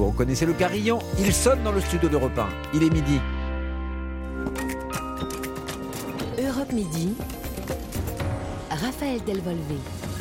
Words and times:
Vous 0.00 0.06
reconnaissez 0.06 0.46
le 0.46 0.54
carillon? 0.54 0.98
Il 1.18 1.30
sonne 1.30 1.62
dans 1.62 1.72
le 1.72 1.80
studio 1.82 2.08
d'Europe 2.08 2.38
1. 2.38 2.48
Il 2.72 2.82
est 2.82 2.88
midi. 2.88 3.20
Europe 6.38 6.72
Midi. 6.72 7.12
Raphaël 8.70 9.20
Delvolvé. 9.26 9.76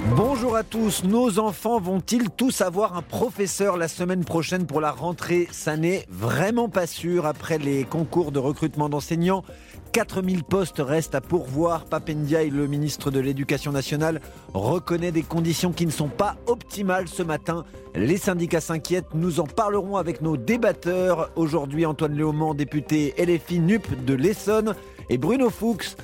Bonjour 0.07 0.55
à 0.55 0.63
tous. 0.63 1.03
Nos 1.03 1.39
enfants 1.39 1.79
vont-ils 1.79 2.29
tous 2.29 2.61
avoir 2.61 2.95
un 2.95 3.01
professeur 3.01 3.75
la 3.75 3.89
semaine 3.89 4.23
prochaine 4.23 4.65
pour 4.65 4.79
la 4.79 4.91
rentrée? 4.91 5.47
Ça 5.51 5.75
n'est 5.75 6.05
vraiment 6.09 6.69
pas 6.69 6.87
sûr 6.87 7.25
après 7.25 7.57
les 7.57 7.83
concours 7.83 8.31
de 8.31 8.39
recrutement 8.39 8.87
d'enseignants. 8.87 9.43
4000 9.91 10.43
postes 10.43 10.79
restent 10.79 11.15
à 11.15 11.21
pourvoir. 11.21 11.83
Papendiaï, 11.85 12.49
le 12.49 12.67
ministre 12.67 13.11
de 13.11 13.19
l'Éducation 13.19 13.71
nationale, 13.73 14.21
reconnaît 14.53 15.11
des 15.11 15.23
conditions 15.23 15.73
qui 15.73 15.85
ne 15.85 15.91
sont 15.91 16.07
pas 16.07 16.37
optimales 16.47 17.09
ce 17.09 17.23
matin. 17.23 17.65
Les 17.93 18.17
syndicats 18.17 18.61
s'inquiètent. 18.61 19.13
Nous 19.13 19.41
en 19.41 19.45
parlerons 19.45 19.97
avec 19.97 20.21
nos 20.21 20.37
débatteurs. 20.37 21.29
Aujourd'hui, 21.35 21.85
Antoine 21.85 22.15
Léaumont, 22.15 22.53
député 22.53 23.13
LFI 23.17 23.59
NUP 23.59 24.05
de 24.05 24.13
l'Essonne, 24.13 24.75
et 25.09 25.17
Bruno 25.17 25.49
Fuchs, 25.49 25.95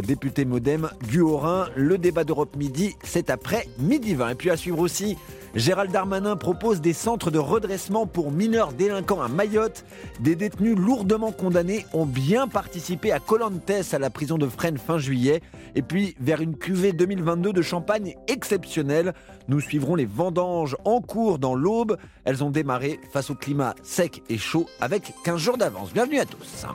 député 0.00 0.44
modem 0.44 0.90
du 1.08 1.20
Haut-Rhin. 1.20 1.68
Le 1.76 1.98
débat 1.98 2.24
d'Europe 2.24 2.56
Midi, 2.56 2.96
c'est 3.04 3.30
après 3.30 3.68
midi 3.78 4.14
20. 4.14 4.30
Et 4.30 4.34
puis 4.34 4.50
à 4.50 4.56
suivre 4.56 4.78
aussi, 4.78 5.16
Gérald 5.54 5.92
Darmanin 5.92 6.36
propose 6.36 6.80
des 6.80 6.92
centres 6.92 7.30
de 7.30 7.38
redressement 7.38 8.06
pour 8.06 8.32
mineurs 8.32 8.72
délinquants 8.72 9.22
à 9.22 9.28
Mayotte. 9.28 9.84
Des 10.20 10.34
détenus 10.34 10.76
lourdement 10.76 11.30
condamnés 11.30 11.86
ont 11.92 12.06
bien 12.06 12.48
participé 12.48 13.12
à 13.12 13.20
Colantes 13.20 13.70
à 13.92 13.98
la 13.98 14.10
prison 14.10 14.36
de 14.36 14.48
Fresnes 14.48 14.78
fin 14.78 14.98
juillet. 14.98 15.42
Et 15.76 15.82
puis 15.82 16.16
vers 16.20 16.40
une 16.40 16.56
cuvée 16.56 16.92
2022 16.92 17.52
de 17.52 17.62
champagne 17.62 18.14
exceptionnelle, 18.26 19.14
nous 19.48 19.60
suivrons 19.60 19.94
les 19.94 20.06
vendanges 20.06 20.76
en 20.84 21.00
cours 21.00 21.38
dans 21.38 21.54
l'Aube. 21.54 21.96
Elles 22.24 22.42
ont 22.42 22.50
démarré 22.50 22.98
face 23.12 23.30
au 23.30 23.34
climat 23.34 23.74
sec 23.82 24.22
et 24.28 24.38
chaud 24.38 24.66
avec 24.80 25.12
15 25.24 25.40
jours 25.40 25.56
d'avance. 25.56 25.92
Bienvenue 25.92 26.18
à 26.18 26.26
tous. 26.26 26.66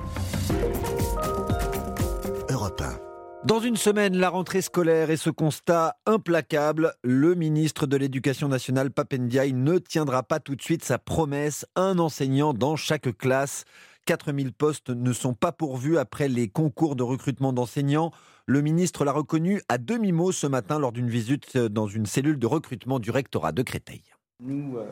Europe 2.49 2.81
1. 2.81 3.08
Dans 3.45 3.61
une 3.61 3.77
semaine, 3.77 4.17
la 4.17 4.29
rentrée 4.29 4.61
scolaire 4.61 5.09
et 5.09 5.15
ce 5.15 5.29
constat 5.29 5.95
implacable, 6.05 6.93
le 7.05 7.35
ministre 7.35 7.87
de 7.87 7.95
l'Éducation 7.95 8.49
nationale, 8.49 8.91
Papendiaï, 8.91 9.53
ne 9.53 9.77
tiendra 9.77 10.23
pas 10.23 10.41
tout 10.41 10.57
de 10.57 10.61
suite 10.61 10.83
sa 10.83 10.99
promesse, 10.99 11.65
un 11.77 11.99
enseignant 11.99 12.53
dans 12.53 12.75
chaque 12.75 13.17
classe. 13.17 13.63
4000 14.05 14.51
postes 14.51 14.89
ne 14.89 15.13
sont 15.13 15.33
pas 15.33 15.53
pourvus 15.53 15.97
après 15.97 16.27
les 16.27 16.49
concours 16.49 16.97
de 16.97 17.03
recrutement 17.03 17.53
d'enseignants. 17.53 18.11
Le 18.45 18.61
ministre 18.61 19.05
l'a 19.05 19.13
reconnu 19.13 19.61
à 19.69 19.77
demi-mot 19.77 20.33
ce 20.33 20.45
matin 20.45 20.77
lors 20.77 20.91
d'une 20.91 21.09
visite 21.09 21.57
dans 21.57 21.87
une 21.87 22.07
cellule 22.07 22.39
de 22.39 22.47
recrutement 22.47 22.99
du 22.99 23.09
rectorat 23.09 23.53
de 23.53 23.61
Créteil. 23.61 24.01
Nous 24.43 24.77
euh, 24.77 24.85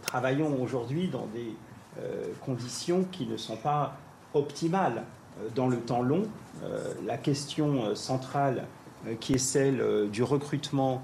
travaillons 0.00 0.62
aujourd'hui 0.62 1.08
dans 1.08 1.26
des 1.26 1.54
euh, 1.98 2.32
conditions 2.46 3.04
qui 3.12 3.26
ne 3.26 3.36
sont 3.36 3.58
pas 3.58 3.98
optimales. 4.32 5.04
Euh, 5.40 5.48
dans 5.54 5.68
le 5.68 5.78
temps 5.78 6.02
long. 6.02 6.22
Euh, 6.62 6.92
la 7.06 7.16
question 7.16 7.84
euh, 7.84 7.94
centrale 7.94 8.64
qui 9.18 9.32
est 9.32 9.38
celle 9.38 9.82
du 10.12 10.22
recrutement 10.22 11.02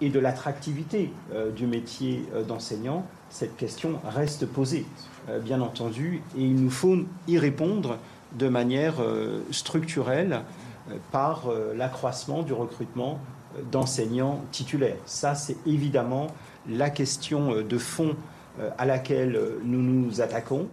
et 0.00 0.10
de 0.10 0.20
l'attractivité 0.20 1.12
du 1.56 1.66
métier 1.66 2.24
d'enseignant, 2.46 3.04
cette 3.30 3.56
question 3.56 3.98
reste 4.04 4.46
posée, 4.46 4.86
bien 5.42 5.60
entendu, 5.60 6.22
et 6.38 6.42
il 6.42 6.54
nous 6.54 6.70
faut 6.70 6.98
y 7.26 7.40
répondre 7.40 7.98
de 8.38 8.46
manière 8.46 9.04
structurelle 9.50 10.42
par 11.10 11.50
l'accroissement 11.74 12.44
du 12.44 12.52
recrutement 12.52 13.18
d'enseignants 13.72 14.44
titulaires. 14.52 14.98
Ça, 15.04 15.34
c'est 15.34 15.56
évidemment 15.66 16.28
la 16.68 16.90
question 16.90 17.60
de 17.60 17.78
fond 17.78 18.14
à 18.78 18.86
laquelle 18.86 19.36
nous 19.64 19.82
nous 19.82 20.20
attaquons. 20.20 20.68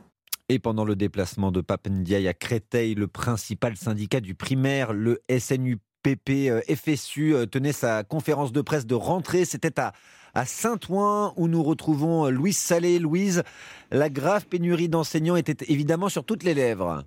Et 0.51 0.57
pendant 0.57 0.83
le 0.83 0.95
déplacement 0.95 1.51
de 1.51 1.61
Papendiaï 1.61 2.27
à 2.27 2.33
Créteil, 2.33 2.95
le 2.95 3.07
principal 3.07 3.77
syndicat 3.77 4.19
du 4.19 4.33
primaire, 4.33 4.93
le 4.93 5.21
SNUPP 5.29 6.29
euh, 6.29 6.61
FSU, 6.67 7.35
euh, 7.35 7.45
tenait 7.45 7.71
sa 7.71 8.03
conférence 8.03 8.51
de 8.51 8.61
presse 8.61 8.87
de 8.87 8.95
rentrée. 8.95 9.45
C'était 9.45 9.79
à, 9.79 9.93
à 10.33 10.45
Saint-Ouen 10.45 11.33
où 11.37 11.47
nous 11.47 11.61
retrouvons 11.61 12.25
euh, 12.25 12.29
Louise 12.31 12.57
Salé. 12.57 12.97
Louise, 12.97 13.43
la 13.91 14.09
grave 14.09 14.47
pénurie 14.47 14.89
d'enseignants 14.89 15.35
était 15.35 15.71
évidemment 15.71 16.09
sur 16.09 16.23
toutes 16.23 16.41
les 16.41 16.55
lèvres. 16.55 17.03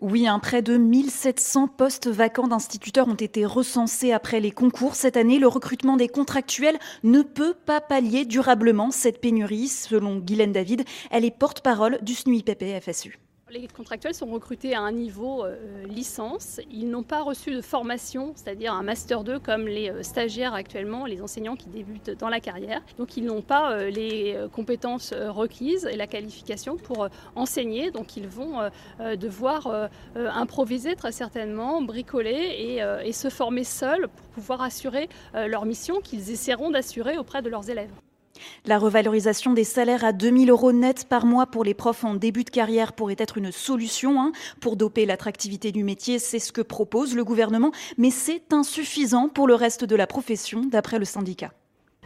Oui, 0.00 0.26
un 0.26 0.38
près 0.38 0.62
de 0.62 0.76
1700 0.76 1.68
postes 1.68 2.08
vacants 2.08 2.48
d'instituteurs 2.48 3.08
ont 3.08 3.14
été 3.14 3.46
recensés 3.46 4.12
après 4.12 4.40
les 4.40 4.50
concours. 4.50 4.94
Cette 4.94 5.16
année, 5.16 5.38
le 5.38 5.48
recrutement 5.48 5.96
des 5.96 6.08
contractuels 6.08 6.78
ne 7.04 7.22
peut 7.22 7.54
pas 7.54 7.80
pallier 7.80 8.24
durablement 8.24 8.90
cette 8.90 9.20
pénurie, 9.20 9.68
selon 9.68 10.18
Guylaine 10.18 10.52
David. 10.52 10.84
Elle 11.10 11.24
est 11.24 11.36
porte-parole 11.36 11.98
du 12.02 12.14
SNUIPP-FSU. 12.14 13.21
Les 13.52 13.68
contractuels 13.68 14.14
sont 14.14 14.30
recrutés 14.30 14.74
à 14.74 14.80
un 14.80 14.92
niveau 14.92 15.44
euh, 15.44 15.84
licence. 15.86 16.58
Ils 16.70 16.88
n'ont 16.88 17.02
pas 17.02 17.20
reçu 17.20 17.54
de 17.54 17.60
formation, 17.60 18.32
c'est-à-dire 18.34 18.72
un 18.72 18.82
master 18.82 19.24
2 19.24 19.38
comme 19.40 19.66
les 19.66 19.90
euh, 19.90 20.02
stagiaires 20.02 20.54
actuellement, 20.54 21.04
les 21.04 21.20
enseignants 21.20 21.54
qui 21.54 21.68
débutent 21.68 22.12
dans 22.18 22.30
la 22.30 22.40
carrière. 22.40 22.80
Donc 22.96 23.18
ils 23.18 23.24
n'ont 23.26 23.42
pas 23.42 23.72
euh, 23.72 23.90
les 23.90 24.38
compétences 24.52 25.12
requises 25.12 25.84
et 25.84 25.96
la 25.96 26.06
qualification 26.06 26.78
pour 26.78 27.08
enseigner. 27.34 27.90
Donc 27.90 28.16
ils 28.16 28.26
vont 28.26 28.70
devoir 29.16 29.90
improviser 30.14 30.96
très 30.96 31.12
certainement, 31.12 31.82
bricoler 31.82 32.30
et, 32.30 33.06
et 33.06 33.12
se 33.12 33.28
former 33.28 33.64
seuls 33.64 34.08
pour 34.08 34.26
pouvoir 34.28 34.62
assurer 34.62 35.08
leur 35.34 35.64
mission 35.64 36.00
qu'ils 36.00 36.30
essaieront 36.30 36.70
d'assurer 36.70 37.18
auprès 37.18 37.42
de 37.42 37.50
leurs 37.50 37.68
élèves. 37.68 37.92
La 38.66 38.78
revalorisation 38.78 39.52
des 39.52 39.64
salaires 39.64 40.04
à 40.04 40.12
2000 40.12 40.50
euros 40.50 40.72
net 40.72 41.08
par 41.08 41.26
mois 41.26 41.46
pour 41.46 41.64
les 41.64 41.74
profs 41.74 42.04
en 42.04 42.14
début 42.14 42.44
de 42.44 42.50
carrière 42.50 42.92
pourrait 42.92 43.16
être 43.18 43.38
une 43.38 43.52
solution 43.52 44.20
hein, 44.20 44.32
pour 44.60 44.76
doper 44.76 45.06
l'attractivité 45.06 45.72
du 45.72 45.84
métier. 45.84 46.18
C'est 46.18 46.38
ce 46.38 46.52
que 46.52 46.60
propose 46.60 47.14
le 47.14 47.24
gouvernement, 47.24 47.72
mais 47.98 48.10
c'est 48.10 48.52
insuffisant 48.52 49.28
pour 49.28 49.46
le 49.46 49.54
reste 49.54 49.84
de 49.84 49.96
la 49.96 50.06
profession, 50.06 50.62
d'après 50.62 50.98
le 50.98 51.04
syndicat. 51.04 51.52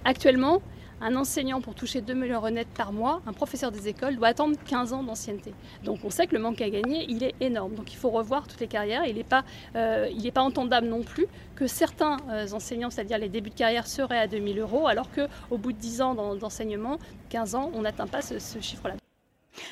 Actuellement, 0.04 0.62
un 1.00 1.16
enseignant 1.16 1.60
pour 1.60 1.74
toucher 1.74 2.00
2 2.00 2.14
millions 2.14 2.34
d'euros 2.34 2.50
net 2.50 2.68
par 2.76 2.92
mois, 2.92 3.20
un 3.26 3.32
professeur 3.32 3.70
des 3.70 3.88
écoles 3.88 4.16
doit 4.16 4.28
attendre 4.28 4.56
15 4.66 4.92
ans 4.92 5.02
d'ancienneté. 5.02 5.52
Donc 5.84 6.00
on 6.04 6.10
sait 6.10 6.26
que 6.26 6.34
le 6.34 6.40
manque 6.40 6.60
à 6.60 6.70
gagner, 6.70 7.04
il 7.08 7.22
est 7.22 7.34
énorme. 7.40 7.74
Donc 7.74 7.92
il 7.92 7.96
faut 7.96 8.10
revoir 8.10 8.46
toutes 8.46 8.60
les 8.60 8.66
carrières. 8.66 9.04
Il 9.04 9.16
n'est 9.16 9.24
pas, 9.24 9.44
euh, 9.74 10.08
pas 10.34 10.42
entendable 10.42 10.86
non 10.86 11.02
plus 11.02 11.26
que 11.54 11.66
certains 11.66 12.16
euh, 12.30 12.46
enseignants, 12.52 12.90
c'est-à-dire 12.90 13.18
les 13.18 13.28
débuts 13.28 13.50
de 13.50 13.54
carrière, 13.54 13.86
seraient 13.86 14.18
à 14.18 14.26
2000 14.26 14.58
euros, 14.58 14.86
alors 14.86 15.08
qu'au 15.10 15.58
bout 15.58 15.72
de 15.72 15.78
10 15.78 16.02
ans 16.02 16.34
d'enseignement, 16.34 16.98
15 17.30 17.54
ans, 17.54 17.70
on 17.74 17.82
n'atteint 17.82 18.06
pas 18.06 18.22
ce 18.22 18.60
chiffre-là. 18.60 18.96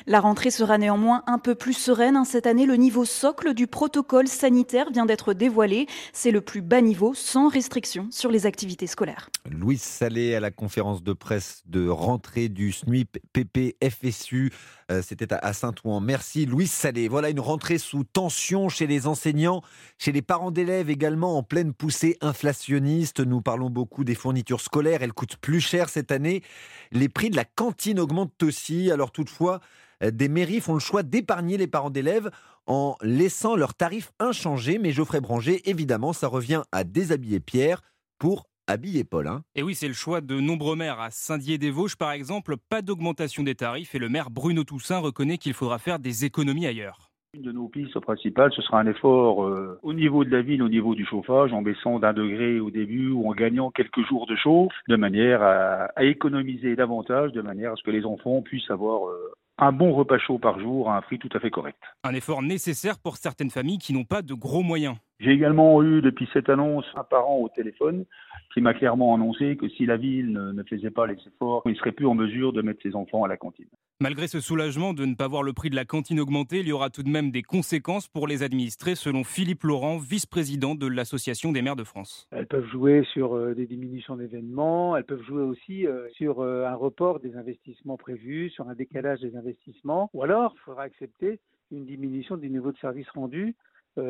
La 0.07 0.19
rentrée 0.19 0.51
sera 0.51 0.77
néanmoins 0.77 1.23
un 1.27 1.37
peu 1.37 1.55
plus 1.55 1.73
sereine. 1.73 2.15
Hein. 2.15 2.25
Cette 2.25 2.47
année, 2.47 2.65
le 2.65 2.75
niveau 2.75 3.05
socle 3.05 3.53
du 3.53 3.67
protocole 3.67 4.27
sanitaire 4.27 4.89
vient 4.91 5.05
d'être 5.05 5.33
dévoilé. 5.33 5.87
C'est 6.13 6.31
le 6.31 6.41
plus 6.41 6.61
bas 6.61 6.81
niveau 6.81 7.13
sans 7.13 7.47
restriction 7.49 8.07
sur 8.11 8.31
les 8.31 8.45
activités 8.45 8.87
scolaires. 8.87 9.29
Louise 9.49 9.81
Salé 9.81 10.35
à 10.35 10.39
la 10.39 10.51
conférence 10.51 11.03
de 11.03 11.13
presse 11.13 11.63
de 11.65 11.87
rentrée 11.87 12.49
du 12.49 12.71
SNUIP 12.71 13.19
PP 13.33 13.75
FSU. 13.83 14.51
Euh, 14.91 15.01
c'était 15.01 15.33
à 15.33 15.53
Saint-Ouen. 15.53 15.99
Merci 15.99 16.45
Louise 16.45 16.71
Salé. 16.71 17.07
Voilà 17.07 17.29
une 17.29 17.39
rentrée 17.39 17.79
sous 17.79 18.03
tension 18.03 18.69
chez 18.69 18.85
les 18.85 19.07
enseignants, 19.07 19.63
chez 19.97 20.11
les 20.11 20.21
parents 20.21 20.51
d'élèves 20.51 20.91
également 20.91 21.37
en 21.37 21.43
pleine 21.43 21.73
poussée 21.73 22.17
inflationniste. 22.21 23.19
Nous 23.19 23.41
parlons 23.41 23.71
beaucoup 23.71 24.03
des 24.03 24.13
fournitures 24.13 24.61
scolaires. 24.61 25.01
Elles 25.01 25.13
coûtent 25.13 25.37
plus 25.37 25.59
cher 25.59 25.89
cette 25.89 26.11
année. 26.11 26.43
Les 26.91 27.09
prix 27.09 27.31
de 27.31 27.35
la 27.35 27.45
cantine 27.45 27.99
augmentent 27.99 28.43
aussi. 28.43 28.91
Alors 28.91 29.11
toutefois, 29.11 29.59
euh, 30.03 30.11
des 30.11 30.29
mairies 30.29 30.61
font 30.61 30.75
le 30.75 30.79
choix 30.79 31.01
d'épargner 31.01 31.57
les 31.57 31.67
parents 31.67 31.89
d'élèves 31.89 32.29
en 32.67 32.95
laissant 33.01 33.55
leurs 33.55 33.73
tarifs 33.73 34.11
inchangés. 34.19 34.77
Mais 34.77 34.91
Geoffrey 34.91 35.19
Branger, 35.19 35.67
évidemment, 35.67 36.13
ça 36.13 36.27
revient 36.27 36.61
à 36.71 36.83
déshabiller 36.83 37.39
Pierre 37.39 37.81
pour 38.19 38.45
habiller 38.67 39.03
Paul. 39.03 39.27
Hein. 39.27 39.43
Et 39.55 39.63
oui, 39.63 39.75
c'est 39.75 39.87
le 39.87 39.93
choix 39.93 40.21
de 40.21 40.39
nombreux 40.39 40.75
maires. 40.75 40.99
À 40.99 41.11
Saint-Dié-des-Vosges, 41.11 41.95
par 41.95 42.11
exemple, 42.11 42.55
pas 42.69 42.81
d'augmentation 42.81 43.43
des 43.43 43.55
tarifs 43.55 43.95
et 43.95 43.99
le 43.99 44.09
maire 44.09 44.29
Bruno 44.29 44.63
Toussaint 44.63 44.99
reconnaît 44.99 45.37
qu'il 45.37 45.53
faudra 45.53 45.77
faire 45.77 45.99
des 45.99 46.25
économies 46.25 46.67
ailleurs. 46.67 47.09
Une 47.35 47.41
de 47.41 47.51
nos 47.51 47.67
pistes 47.67 47.99
principales, 47.99 48.53
ce 48.55 48.61
sera 48.61 48.79
un 48.79 48.87
effort 48.87 49.43
euh, 49.43 49.77
au 49.83 49.93
niveau 49.93 50.23
de 50.23 50.29
la 50.29 50.41
ville, 50.41 50.63
au 50.63 50.69
niveau 50.69 50.95
du 50.95 51.05
chauffage, 51.05 51.51
en 51.51 51.61
baissant 51.61 51.99
d'un 51.99 52.13
degré 52.13 52.61
au 52.61 52.71
début 52.71 53.09
ou 53.09 53.29
en 53.29 53.33
gagnant 53.33 53.71
quelques 53.71 54.07
jours 54.07 54.25
de 54.25 54.37
chaud, 54.37 54.69
de 54.87 54.95
manière 54.95 55.41
à, 55.43 55.89
économiser 56.01 56.77
davantage, 56.77 57.33
de 57.33 57.41
manière 57.41 57.73
à 57.73 57.75
ce 57.75 57.83
que 57.83 57.91
les 57.91 58.05
enfants 58.05 58.41
puissent 58.41 58.71
avoir 58.71 59.09
euh, 59.09 59.33
un 59.57 59.71
bon 59.71 59.93
repas 59.93 60.17
chaud 60.17 60.39
par 60.39 60.59
jour 60.59 60.89
à 60.89 60.97
un 60.97 61.01
prix 61.01 61.19
tout 61.19 61.29
à 61.33 61.39
fait 61.39 61.49
correct. 61.49 61.77
Un 62.03 62.13
effort 62.13 62.41
nécessaire 62.41 62.99
pour 62.99 63.17
certaines 63.17 63.49
familles 63.49 63.79
qui 63.79 63.93
n'ont 63.93 64.03
pas 64.05 64.21
de 64.21 64.33
gros 64.33 64.63
moyens. 64.63 64.95
J'ai 65.19 65.31
également 65.31 65.81
eu 65.81 66.01
depuis 66.01 66.27
cette 66.33 66.49
annonce 66.49 66.85
un 66.95 67.05
parent 67.05 67.37
au 67.37 67.47
téléphone 67.47 68.05
qui 68.53 68.61
m'a 68.61 68.73
clairement 68.73 69.15
annoncé 69.15 69.55
que 69.55 69.69
si 69.69 69.85
la 69.85 69.95
ville 69.95 70.33
ne, 70.33 70.63
faisait 70.63 70.91
pas 70.91 71.07
les 71.07 71.15
efforts, 71.25 71.61
il 71.65 71.75
serait 71.77 71.93
plus 71.93 72.05
en 72.05 72.15
mesure 72.15 72.51
de 72.51 72.61
mettre 72.61 72.81
ses 72.83 72.95
enfants 72.95 73.23
à 73.23 73.27
la 73.27 73.37
cantine. 73.37 73.67
Malgré 74.01 74.27
ce 74.27 74.41
soulagement 74.41 74.93
de 74.93 75.05
ne 75.05 75.15
pas 75.15 75.29
voir 75.29 75.41
le 75.41 75.53
prix 75.53 75.69
de 75.69 75.75
la 75.75 75.85
cantine 75.85 76.19
augmenter, 76.19 76.59
il 76.59 76.67
y 76.67 76.73
aura 76.73 76.89
tout 76.89 77.03
de 77.03 77.09
même 77.09 77.31
des 77.31 77.43
conséquences 77.43 78.09
pour 78.09 78.27
les 78.27 78.43
administrés, 78.43 78.95
selon 78.95 79.23
Philippe 79.23 79.63
Laurent, 79.63 79.97
vice-président 79.97 80.75
de 80.75 80.85
l'Association 80.85 81.53
des 81.53 81.61
maires 81.61 81.77
de 81.77 81.85
France. 81.85 82.27
Elles 82.31 82.47
peuvent 82.47 82.67
jouer 82.67 83.05
sur 83.13 83.37
euh, 83.37 83.55
des 83.55 83.67
diminutions 83.67 84.17
d'événements, 84.17 84.97
elles 84.97 85.05
peuvent 85.05 85.23
jouer 85.23 85.43
aussi 85.43 85.87
euh, 85.87 86.09
sur 86.11 86.41
euh, 86.41 86.65
un 86.65 86.75
report 86.75 87.21
des 87.21 87.37
investissements 87.37 87.95
prévus, 87.95 88.49
sur 88.49 88.67
un 88.67 88.75
décalage 88.75 89.21
des 89.21 89.37
investissements, 89.37 90.09
ou 90.13 90.23
alors 90.23 90.53
il 90.57 90.59
faudra 90.59 90.83
accepter 90.83 91.39
une 91.71 91.85
diminution 91.85 92.35
du 92.35 92.49
niveau 92.49 92.73
de 92.73 92.77
service 92.77 93.09
rendu 93.11 93.55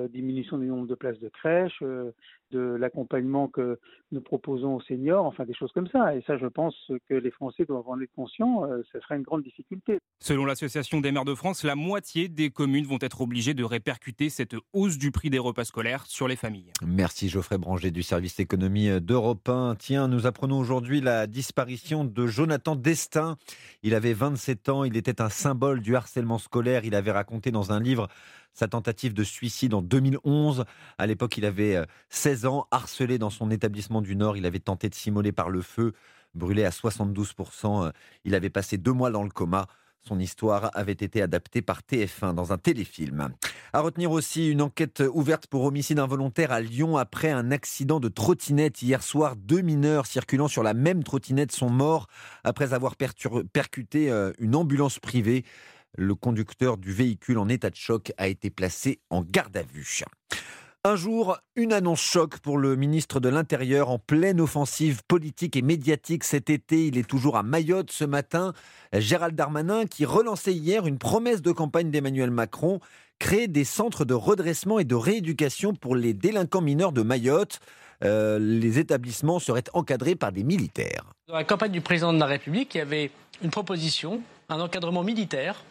diminution 0.07 0.57
du 0.57 0.67
nombre 0.67 0.87
de 0.87 0.95
places 0.95 1.19
de 1.19 1.29
crèche, 1.29 1.79
euh, 1.81 2.11
de 2.55 2.75
l'accompagnement 2.79 3.47
que 3.47 3.79
nous 4.11 4.21
proposons 4.21 4.75
aux 4.75 4.81
seniors, 4.81 5.25
enfin 5.25 5.45
des 5.45 5.53
choses 5.53 5.71
comme 5.73 5.87
ça. 5.87 6.15
Et 6.15 6.23
ça, 6.25 6.37
je 6.37 6.47
pense 6.47 6.75
que 7.09 7.13
les 7.13 7.31
Français 7.31 7.65
doivent 7.65 7.87
en 7.87 7.99
être 7.99 8.13
conscients, 8.15 8.63
euh, 8.63 8.81
ce 8.91 8.99
serait 9.01 9.17
une 9.17 9.23
grande 9.23 9.43
difficulté. 9.43 9.99
Selon 10.19 10.45
l'Association 10.45 11.01
des 11.01 11.11
maires 11.11 11.25
de 11.25 11.35
France, 11.35 11.63
la 11.63 11.75
moitié 11.75 12.29
des 12.29 12.49
communes 12.49 12.85
vont 12.85 12.99
être 13.01 13.21
obligées 13.21 13.53
de 13.53 13.63
répercuter 13.63 14.29
cette 14.29 14.55
hausse 14.73 14.97
du 14.97 15.11
prix 15.11 15.29
des 15.29 15.39
repas 15.39 15.65
scolaires 15.65 16.05
sur 16.05 16.27
les 16.27 16.35
familles. 16.35 16.71
Merci 16.85 17.27
Geoffrey 17.27 17.57
Branger 17.57 17.91
du 17.91 18.03
service 18.03 18.39
économie 18.39 19.01
d'Europe 19.01 19.47
1. 19.49 19.75
Tiens, 19.77 20.07
nous 20.07 20.25
apprenons 20.25 20.57
aujourd'hui 20.57 21.01
la 21.01 21.27
disparition 21.27 22.05
de 22.05 22.27
Jonathan 22.27 22.75
Destin. 22.75 23.35
Il 23.83 23.93
avait 23.93 24.13
27 24.13 24.69
ans, 24.69 24.83
il 24.83 24.95
était 24.95 25.21
un 25.21 25.29
symbole 25.29 25.81
du 25.81 25.95
harcèlement 25.95 26.37
scolaire. 26.37 26.85
Il 26.85 26.95
avait 26.95 27.11
raconté 27.11 27.51
dans 27.51 27.71
un 27.71 27.79
livre 27.79 28.07
sa 28.55 28.67
tentative 28.67 29.13
de 29.13 29.23
suicide 29.23 29.73
en 29.73 29.81
2011. 29.81 30.63
À 30.97 31.05
l'époque, 31.05 31.37
il 31.37 31.45
avait 31.45 31.79
16 32.09 32.44
euh, 32.45 32.61
harcelé 32.71 33.17
dans 33.17 33.29
son 33.29 33.51
établissement 33.51 34.01
du 34.01 34.15
Nord. 34.15 34.37
Il 34.37 34.45
avait 34.45 34.59
tenté 34.59 34.89
de 34.89 34.95
s'immoler 34.95 35.31
par 35.31 35.49
le 35.49 35.61
feu, 35.61 35.93
brûlé 36.33 36.63
à 36.65 36.69
72%. 36.69 37.91
Il 38.23 38.35
avait 38.35 38.49
passé 38.49 38.77
deux 38.77 38.93
mois 38.93 39.11
dans 39.11 39.23
le 39.23 39.29
coma. 39.29 39.67
Son 40.07 40.19
histoire 40.19 40.69
avait 40.75 40.91
été 40.91 41.21
adaptée 41.23 41.63
par 41.63 41.81
TF1 41.81 42.35
dans 42.35 42.53
un 42.53 42.59
téléfilm. 42.59 43.29
À 43.73 43.79
retenir 43.79 44.11
aussi 44.11 44.51
une 44.51 44.61
enquête 44.61 45.03
ouverte 45.11 45.47
pour 45.47 45.63
homicide 45.63 45.97
involontaire 45.97 46.51
à 46.51 46.61
Lyon 46.61 46.95
après 46.97 47.31
un 47.31 47.49
accident 47.51 47.99
de 47.99 48.07
trottinette. 48.07 48.83
Hier 48.83 49.01
soir, 49.01 49.35
deux 49.35 49.61
mineurs 49.61 50.05
circulant 50.05 50.47
sur 50.47 50.61
la 50.61 50.75
même 50.75 51.03
trottinette 51.03 51.51
sont 51.51 51.71
morts 51.71 52.07
après 52.43 52.73
avoir 52.73 52.95
percuté 52.95 54.11
euh, 54.11 54.31
une 54.37 54.55
ambulance 54.55 54.99
privée. 54.99 55.43
Le 55.97 56.13
conducteur 56.13 56.77
du 56.77 56.91
véhicule 56.91 57.39
en 57.39 57.49
état 57.49 57.71
de 57.71 57.75
choc 57.75 58.11
a 58.17 58.27
été 58.27 58.51
placé 58.51 58.99
en 59.09 59.23
garde 59.23 59.57
à 59.57 59.63
vue. 59.63 60.03
Un 60.87 60.95
jour, 60.95 61.39
une 61.55 61.73
annonce 61.73 61.99
choc 61.99 62.37
pour 62.37 62.59
le 62.59 62.75
ministre 62.75 63.19
de 63.19 63.27
l'Intérieur 63.27 63.89
en 63.89 63.97
pleine 63.97 64.39
offensive 64.39 65.01
politique 65.07 65.55
et 65.55 65.63
médiatique 65.63 66.23
cet 66.23 66.51
été. 66.51 66.85
Il 66.85 66.99
est 66.99 67.09
toujours 67.09 67.37
à 67.37 67.41
Mayotte 67.41 67.89
ce 67.91 68.05
matin. 68.05 68.53
Gérald 68.93 69.35
Darmanin, 69.35 69.87
qui 69.87 70.05
relançait 70.05 70.53
hier 70.53 70.85
une 70.85 70.99
promesse 70.99 71.41
de 71.41 71.51
campagne 71.51 71.89
d'Emmanuel 71.89 72.29
Macron, 72.29 72.81
créer 73.17 73.47
des 73.47 73.63
centres 73.63 74.05
de 74.05 74.13
redressement 74.13 74.77
et 74.77 74.83
de 74.83 74.93
rééducation 74.93 75.73
pour 75.73 75.95
les 75.95 76.13
délinquants 76.13 76.61
mineurs 76.61 76.91
de 76.91 77.01
Mayotte. 77.01 77.61
Euh, 78.03 78.37
les 78.37 78.77
établissements 78.77 79.39
seraient 79.39 79.63
encadrés 79.73 80.13
par 80.13 80.31
des 80.31 80.43
militaires. 80.43 81.05
Dans 81.27 81.33
la 81.33 81.45
campagne 81.45 81.71
du 81.71 81.81
président 81.81 82.13
de 82.13 82.19
la 82.19 82.27
République, 82.27 82.75
il 82.75 82.77
y 82.77 82.81
avait 82.81 83.09
une 83.41 83.49
proposition, 83.49 84.21
un 84.49 84.59
encadrement 84.59 85.01
militaire 85.01 85.63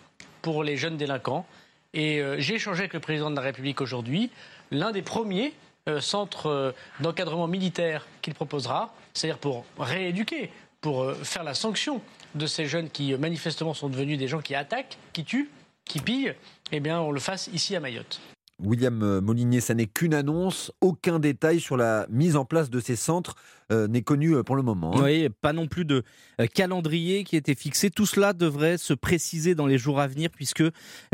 pour 0.42 0.64
les 0.64 0.76
jeunes 0.76 0.96
délinquants. 0.96 1.46
Et 1.94 2.20
euh, 2.20 2.34
j'ai 2.40 2.56
échangé 2.56 2.80
avec 2.80 2.94
le 2.94 3.00
président 3.00 3.30
de 3.30 3.36
la 3.36 3.42
République 3.42 3.80
aujourd'hui. 3.80 4.32
L'un 4.74 4.90
des 4.90 5.02
premiers 5.02 5.54
euh, 5.88 6.00
centres 6.00 6.46
euh, 6.46 6.72
d'encadrement 7.00 7.46
militaire 7.46 8.06
qu'il 8.22 8.34
proposera, 8.34 8.92
c'est-à-dire 9.12 9.38
pour 9.38 9.64
rééduquer, 9.78 10.50
pour 10.80 11.12
faire 11.22 11.44
la 11.44 11.54
sanction 11.54 12.02
de 12.34 12.46
ces 12.46 12.66
jeunes 12.66 12.90
qui 12.90 13.14
manifestement 13.14 13.72
sont 13.72 13.88
devenus 13.88 14.18
des 14.18 14.28
gens 14.28 14.40
qui 14.40 14.54
attaquent, 14.54 14.98
qui 15.12 15.24
tuent, 15.24 15.50
qui 15.84 16.00
pillent, 16.00 16.34
eh 16.72 16.80
bien 16.80 17.00
on 17.00 17.10
le 17.10 17.20
fasse 17.20 17.48
ici 17.52 17.76
à 17.76 17.80
Mayotte. 17.80 18.20
William 18.62 19.20
Molinier, 19.20 19.60
ça 19.60 19.74
n'est 19.74 19.86
qu'une 19.86 20.14
annonce, 20.14 20.72
aucun 20.80 21.18
détail 21.18 21.60
sur 21.60 21.76
la 21.76 22.06
mise 22.08 22.36
en 22.36 22.44
place 22.44 22.70
de 22.70 22.80
ces 22.80 22.96
centres 22.96 23.36
euh, 23.72 23.88
n'est 23.88 24.02
connu 24.02 24.34
euh, 24.34 24.42
pour 24.42 24.56
le 24.56 24.62
moment. 24.62 24.94
Hein. 24.94 25.02
Oui, 25.04 25.28
pas 25.40 25.54
non 25.54 25.66
plus 25.66 25.86
de 25.86 26.02
euh, 26.38 26.46
calendrier 26.46 27.24
qui 27.24 27.36
était 27.36 27.54
fixé. 27.54 27.90
Tout 27.90 28.04
cela 28.04 28.34
devrait 28.34 28.76
se 28.76 28.92
préciser 28.92 29.54
dans 29.54 29.66
les 29.66 29.78
jours 29.78 30.00
à 30.00 30.06
venir 30.06 30.28
puisque, 30.30 30.62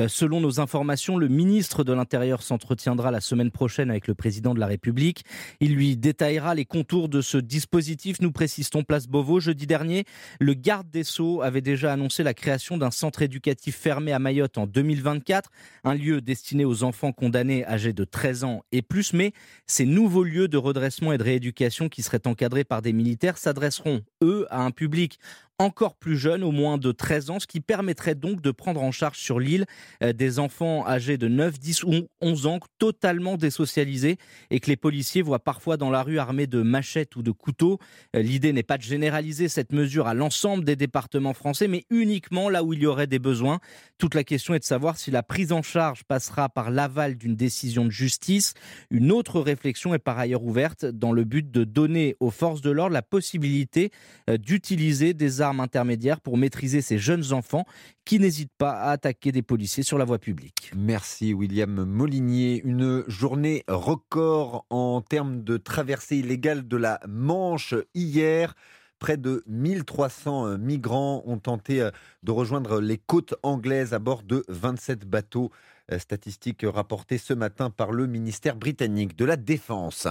selon 0.09 0.41
nos 0.41 0.61
informations, 0.61 1.17
le 1.17 1.29
ministre 1.29 1.85
de 1.85 1.93
l'Intérieur 1.93 2.43
s'entretiendra 2.43 3.11
la 3.11 3.21
semaine 3.21 3.51
prochaine 3.51 3.91
avec 3.91 4.09
le 4.09 4.15
président 4.15 4.55
de 4.55 4.61
la 4.61 4.67
République. 4.67 5.25
Il 5.61 5.75
lui 5.75 5.97
détaillera 5.97 6.55
les 6.55 6.65
contours 6.65 7.09
de 7.09 7.21
ce 7.21 7.39
dispositif. 7.39 8.21
Nous 8.21 8.33
précisons 8.33 8.83
Place 8.83 9.07
Beauvau. 9.07 9.41
Jeudi 9.41 9.67
dernier, 9.67 10.05
le 10.41 10.55
garde 10.55 10.91
des 10.91 11.05
Sceaux 11.05 11.43
avait 11.43 11.61
déjà 11.61 11.93
annoncé 11.93 12.23
la 12.23 12.35
création 12.35 12.77
d'un 12.77 12.91
centre 12.91 13.23
éducatif 13.23 13.77
fermé 13.77 14.13
à 14.13 14.19
Mayotte 14.19 14.59
en 14.59 14.67
2024, 14.67 15.51
un 15.85 15.95
lieu 15.95 16.21
destiné 16.21 16.65
aux 16.65 16.83
enfants 16.83 17.13
âgés 17.37 17.93
de 17.93 18.05
13 18.05 18.45
ans 18.45 18.65
et 18.73 18.83
plus. 18.83 19.13
Mais 19.13 19.33
ces 19.67 19.87
nouveaux 19.87 20.25
lieux 20.25 20.49
de 20.49 20.57
redressement 20.57 21.13
et 21.13 21.19
de 21.19 21.23
rééducation 21.23 21.89
qui 21.89 22.03
seraient 22.03 22.27
en 22.27 22.31
encadrés 22.31 22.65
par 22.65 22.81
des 22.81 22.93
militaires 22.93 23.39
s'adresseront, 23.39 24.03
eux, 24.23 24.47
à 24.51 24.63
un 24.63 24.71
public 24.71 25.19
encore 25.61 25.95
plus 25.95 26.17
jeunes, 26.17 26.43
au 26.43 26.53
moins 26.53 26.79
de 26.79 26.91
13 26.91 27.29
ans, 27.29 27.39
ce 27.39 27.47
qui 27.47 27.61
permettrait 27.61 28.15
donc 28.15 28.41
de 28.41 28.51
prendre 28.51 28.83
en 28.83 28.93
charge 28.93 29.19
sur 29.19 29.39
l'île 29.39 29.67
euh, 30.03 30.15
des 30.15 30.39
enfants 30.39 30.87
âgés 30.87 31.19
de 31.19 31.29
9, 31.29 31.59
10 31.59 31.85
ou 31.85 32.09
11 32.23 32.47
ans 32.47 32.61
totalement 32.79 33.37
désocialisés 33.37 34.17
et 34.51 34.59
que 34.59 34.69
les 34.69 34.77
policiers 34.77 35.21
voient 35.21 35.39
parfois 35.39 35.77
dans 35.77 35.91
la 35.91 36.03
rue 36.03 36.19
armés 36.19 36.47
de 36.47 36.63
machettes 36.63 37.15
ou 37.15 37.23
de 37.23 37.31
couteaux. 37.31 37.79
Euh, 38.17 38.23
l'idée 38.23 38.55
n'est 38.55 38.63
pas 38.63 38.79
de 38.79 38.83
généraliser 38.83 39.49
cette 39.49 39.73
mesure 39.73 40.07
à 40.07 40.15
l'ensemble 40.15 40.65
des 40.65 40.77
départements 40.77 41.35
français, 41.35 41.69
mais 41.69 41.85
uniquement 41.91 42.49
là 42.49 42.65
où 42.65 42.73
il 42.73 42.81
y 42.81 42.87
aurait 42.87 43.07
des 43.07 43.19
besoins. 43.19 43.61
Toute 43.99 44.15
la 44.15 44.25
question 44.25 44.55
est 44.55 44.61
de 44.61 44.65
savoir 44.65 44.97
si 44.97 45.11
la 45.11 45.23
prise 45.23 45.53
en 45.53 45.61
charge 45.61 46.05
passera 46.05 46.49
par 46.49 46.71
l'aval 46.71 47.17
d'une 47.17 47.37
décision 47.37 47.85
de 47.85 47.91
justice. 47.91 48.55
Une 48.91 49.13
autre 49.13 49.41
réflexion 49.41 49.93
est 49.93 49.99
par 49.99 50.19
ailleurs 50.19 50.43
ouverte 50.43 50.87
dans 50.87 51.13
le 51.13 51.25
but 51.25 51.51
de 51.51 51.65
donner 51.65 52.17
aux 52.19 52.31
forces 52.31 52.63
de 52.63 52.71
l'ordre 52.71 52.95
la 52.95 53.03
possibilité 53.03 53.91
euh, 54.31 54.39
d'utiliser 54.39 55.13
des 55.13 55.43
armes 55.43 55.50
intermédiaire 55.59 56.21
pour 56.21 56.37
maîtriser 56.37 56.83
ces 56.83 56.99
jeunes 56.99 57.33
enfants 57.33 57.65
qui 58.05 58.21
n'hésitent 58.21 58.53
pas 58.57 58.73
à 58.73 58.91
attaquer 58.91 59.33
des 59.33 59.43
policiers 59.43 59.83
sur 59.83 59.99
la 59.99 60.05
voie 60.05 60.19
publique. 60.19 60.71
Merci 60.77 61.35
William 61.35 61.85
Molinier. 61.85 62.63
Une 62.65 63.03
journée 63.09 63.65
record 63.67 64.67
en 64.71 65.01
termes 65.01 65.43
de 65.43 65.57
traversée 65.57 66.19
illégale 66.19 66.69
de 66.69 66.77
la 66.77 67.01
Manche 67.09 67.75
hier. 67.95 68.55
Près 69.01 69.17
de 69.17 69.43
1300 69.47 70.47
euh, 70.47 70.59
migrants 70.59 71.23
ont 71.25 71.39
tenté 71.39 71.81
euh, 71.81 71.91
de 72.23 72.33
rejoindre 72.33 72.81
les 72.81 72.99
côtes 72.99 73.35
anglaises 73.43 73.95
à 73.95 73.99
bord 73.99 74.23
de 74.23 74.45
27 74.49 75.07
bateaux 75.07 75.51
statistique 75.99 76.65
rapportée 76.65 77.19
ce 77.19 77.35
matin 77.35 77.71
par 77.71 77.93
le 77.93 78.07
ministère 78.07 78.57
britannique 78.57 79.17
de 79.17 79.25
la 79.25 79.37
Défense. 79.37 80.07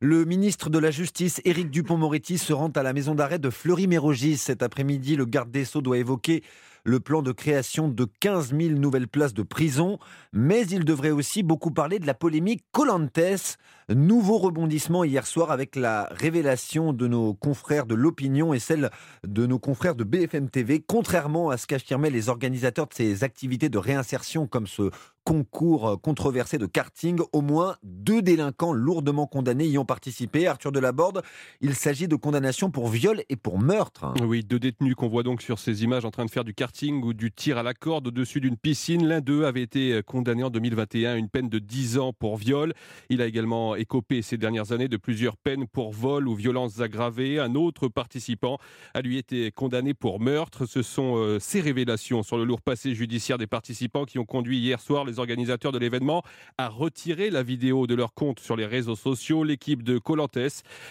Le 0.00 0.24
ministre 0.24 0.70
de 0.70 0.78
la 0.78 0.90
Justice, 0.90 1.40
Éric 1.44 1.70
Dupont-Moretti, 1.70 2.38
se 2.38 2.52
rend 2.52 2.70
à 2.70 2.82
la 2.82 2.92
maison 2.92 3.14
d'arrêt 3.14 3.38
de 3.38 3.50
Fleury-Mérogis 3.50 4.36
cet 4.36 4.62
après-midi. 4.62 5.16
Le 5.16 5.24
garde 5.24 5.50
des 5.50 5.64
Sceaux 5.64 5.82
doit 5.82 5.98
évoquer 5.98 6.42
le 6.84 7.00
plan 7.00 7.22
de 7.22 7.32
création 7.32 7.88
de 7.88 8.06
15 8.20 8.54
000 8.56 8.78
nouvelles 8.78 9.08
places 9.08 9.34
de 9.34 9.42
prison, 9.42 9.98
mais 10.32 10.66
il 10.66 10.84
devrait 10.84 11.10
aussi 11.10 11.42
beaucoup 11.42 11.70
parler 11.70 11.98
de 11.98 12.06
la 12.06 12.14
polémique 12.14 12.64
Colantes. 12.72 13.58
Nouveau 13.94 14.38
rebondissement 14.38 15.04
hier 15.04 15.26
soir 15.26 15.50
avec 15.50 15.76
la 15.76 16.08
révélation 16.12 16.92
de 16.92 17.06
nos 17.06 17.34
confrères 17.34 17.86
de 17.86 17.94
l'opinion 17.94 18.54
et 18.54 18.58
celle 18.58 18.90
de 19.26 19.46
nos 19.46 19.58
confrères 19.58 19.94
de 19.94 20.04
BFM 20.04 20.48
TV, 20.48 20.82
contrairement 20.86 21.50
à 21.50 21.56
ce 21.56 21.66
qu'affirmaient 21.66 22.10
les 22.10 22.28
organisateurs 22.28 22.86
de 22.86 22.94
ces 22.94 23.24
activités 23.24 23.68
de 23.68 23.78
réinsertion 23.78 24.46
comme 24.46 24.66
ce 24.66 24.90
concours 25.24 26.00
controversé 26.02 26.58
de 26.58 26.66
karting. 26.66 27.20
Au 27.32 27.40
moins 27.40 27.76
deux 27.82 28.22
délinquants 28.22 28.72
lourdement 28.72 29.26
condamnés 29.26 29.66
y 29.66 29.78
ont 29.78 29.84
participé. 29.84 30.46
Arthur 30.46 30.72
Delaborde, 30.72 31.22
il 31.60 31.74
s'agit 31.74 32.08
de 32.08 32.16
condamnations 32.16 32.70
pour 32.70 32.88
viol 32.88 33.22
et 33.28 33.36
pour 33.36 33.58
meurtre. 33.58 34.12
Oui, 34.22 34.42
deux 34.42 34.58
détenus 34.58 34.94
qu'on 34.94 35.08
voit 35.08 35.22
donc 35.22 35.42
sur 35.42 35.58
ces 35.58 35.84
images 35.84 36.04
en 36.04 36.10
train 36.10 36.24
de 36.24 36.30
faire 36.30 36.44
du 36.44 36.54
karting 36.54 37.02
ou 37.02 37.12
du 37.12 37.30
tir 37.30 37.58
à 37.58 37.62
la 37.62 37.74
corde 37.74 38.08
au-dessus 38.08 38.40
d'une 38.40 38.56
piscine. 38.56 39.06
L'un 39.06 39.20
d'eux 39.20 39.44
avait 39.44 39.62
été 39.62 40.00
condamné 40.04 40.42
en 40.42 40.50
2021 40.50 41.12
à 41.12 41.16
une 41.16 41.28
peine 41.28 41.48
de 41.48 41.58
10 41.58 41.98
ans 41.98 42.12
pour 42.12 42.36
viol. 42.36 42.74
Il 43.08 43.22
a 43.22 43.26
également 43.26 43.76
écopé 43.82 44.22
ces 44.22 44.38
dernières 44.38 44.72
années 44.72 44.88
de 44.88 44.96
plusieurs 44.96 45.36
peines 45.36 45.66
pour 45.66 45.92
vol 45.92 46.28
ou 46.28 46.34
violences 46.34 46.80
aggravées. 46.80 47.38
Un 47.38 47.54
autre 47.54 47.88
participant 47.88 48.58
a 48.94 49.02
lui 49.02 49.18
été 49.18 49.50
condamné 49.50 49.92
pour 49.92 50.20
meurtre. 50.20 50.66
Ce 50.66 50.82
sont 50.82 51.16
euh, 51.16 51.38
ces 51.40 51.60
révélations 51.60 52.22
sur 52.22 52.38
le 52.38 52.44
lourd 52.44 52.62
passé 52.62 52.94
judiciaire 52.94 53.38
des 53.38 53.46
participants 53.46 54.04
qui 54.04 54.18
ont 54.18 54.24
conduit 54.24 54.58
hier 54.58 54.80
soir 54.80 55.04
les 55.04 55.18
organisateurs 55.18 55.72
de 55.72 55.78
l'événement 55.78 56.22
à 56.58 56.68
retirer 56.68 57.30
la 57.30 57.42
vidéo 57.42 57.86
de 57.86 57.94
leur 57.94 58.14
compte 58.14 58.38
sur 58.40 58.56
les 58.56 58.66
réseaux 58.66 58.96
sociaux. 58.96 59.42
L'équipe 59.42 59.82
de 59.82 59.98
Colantes 59.98 60.38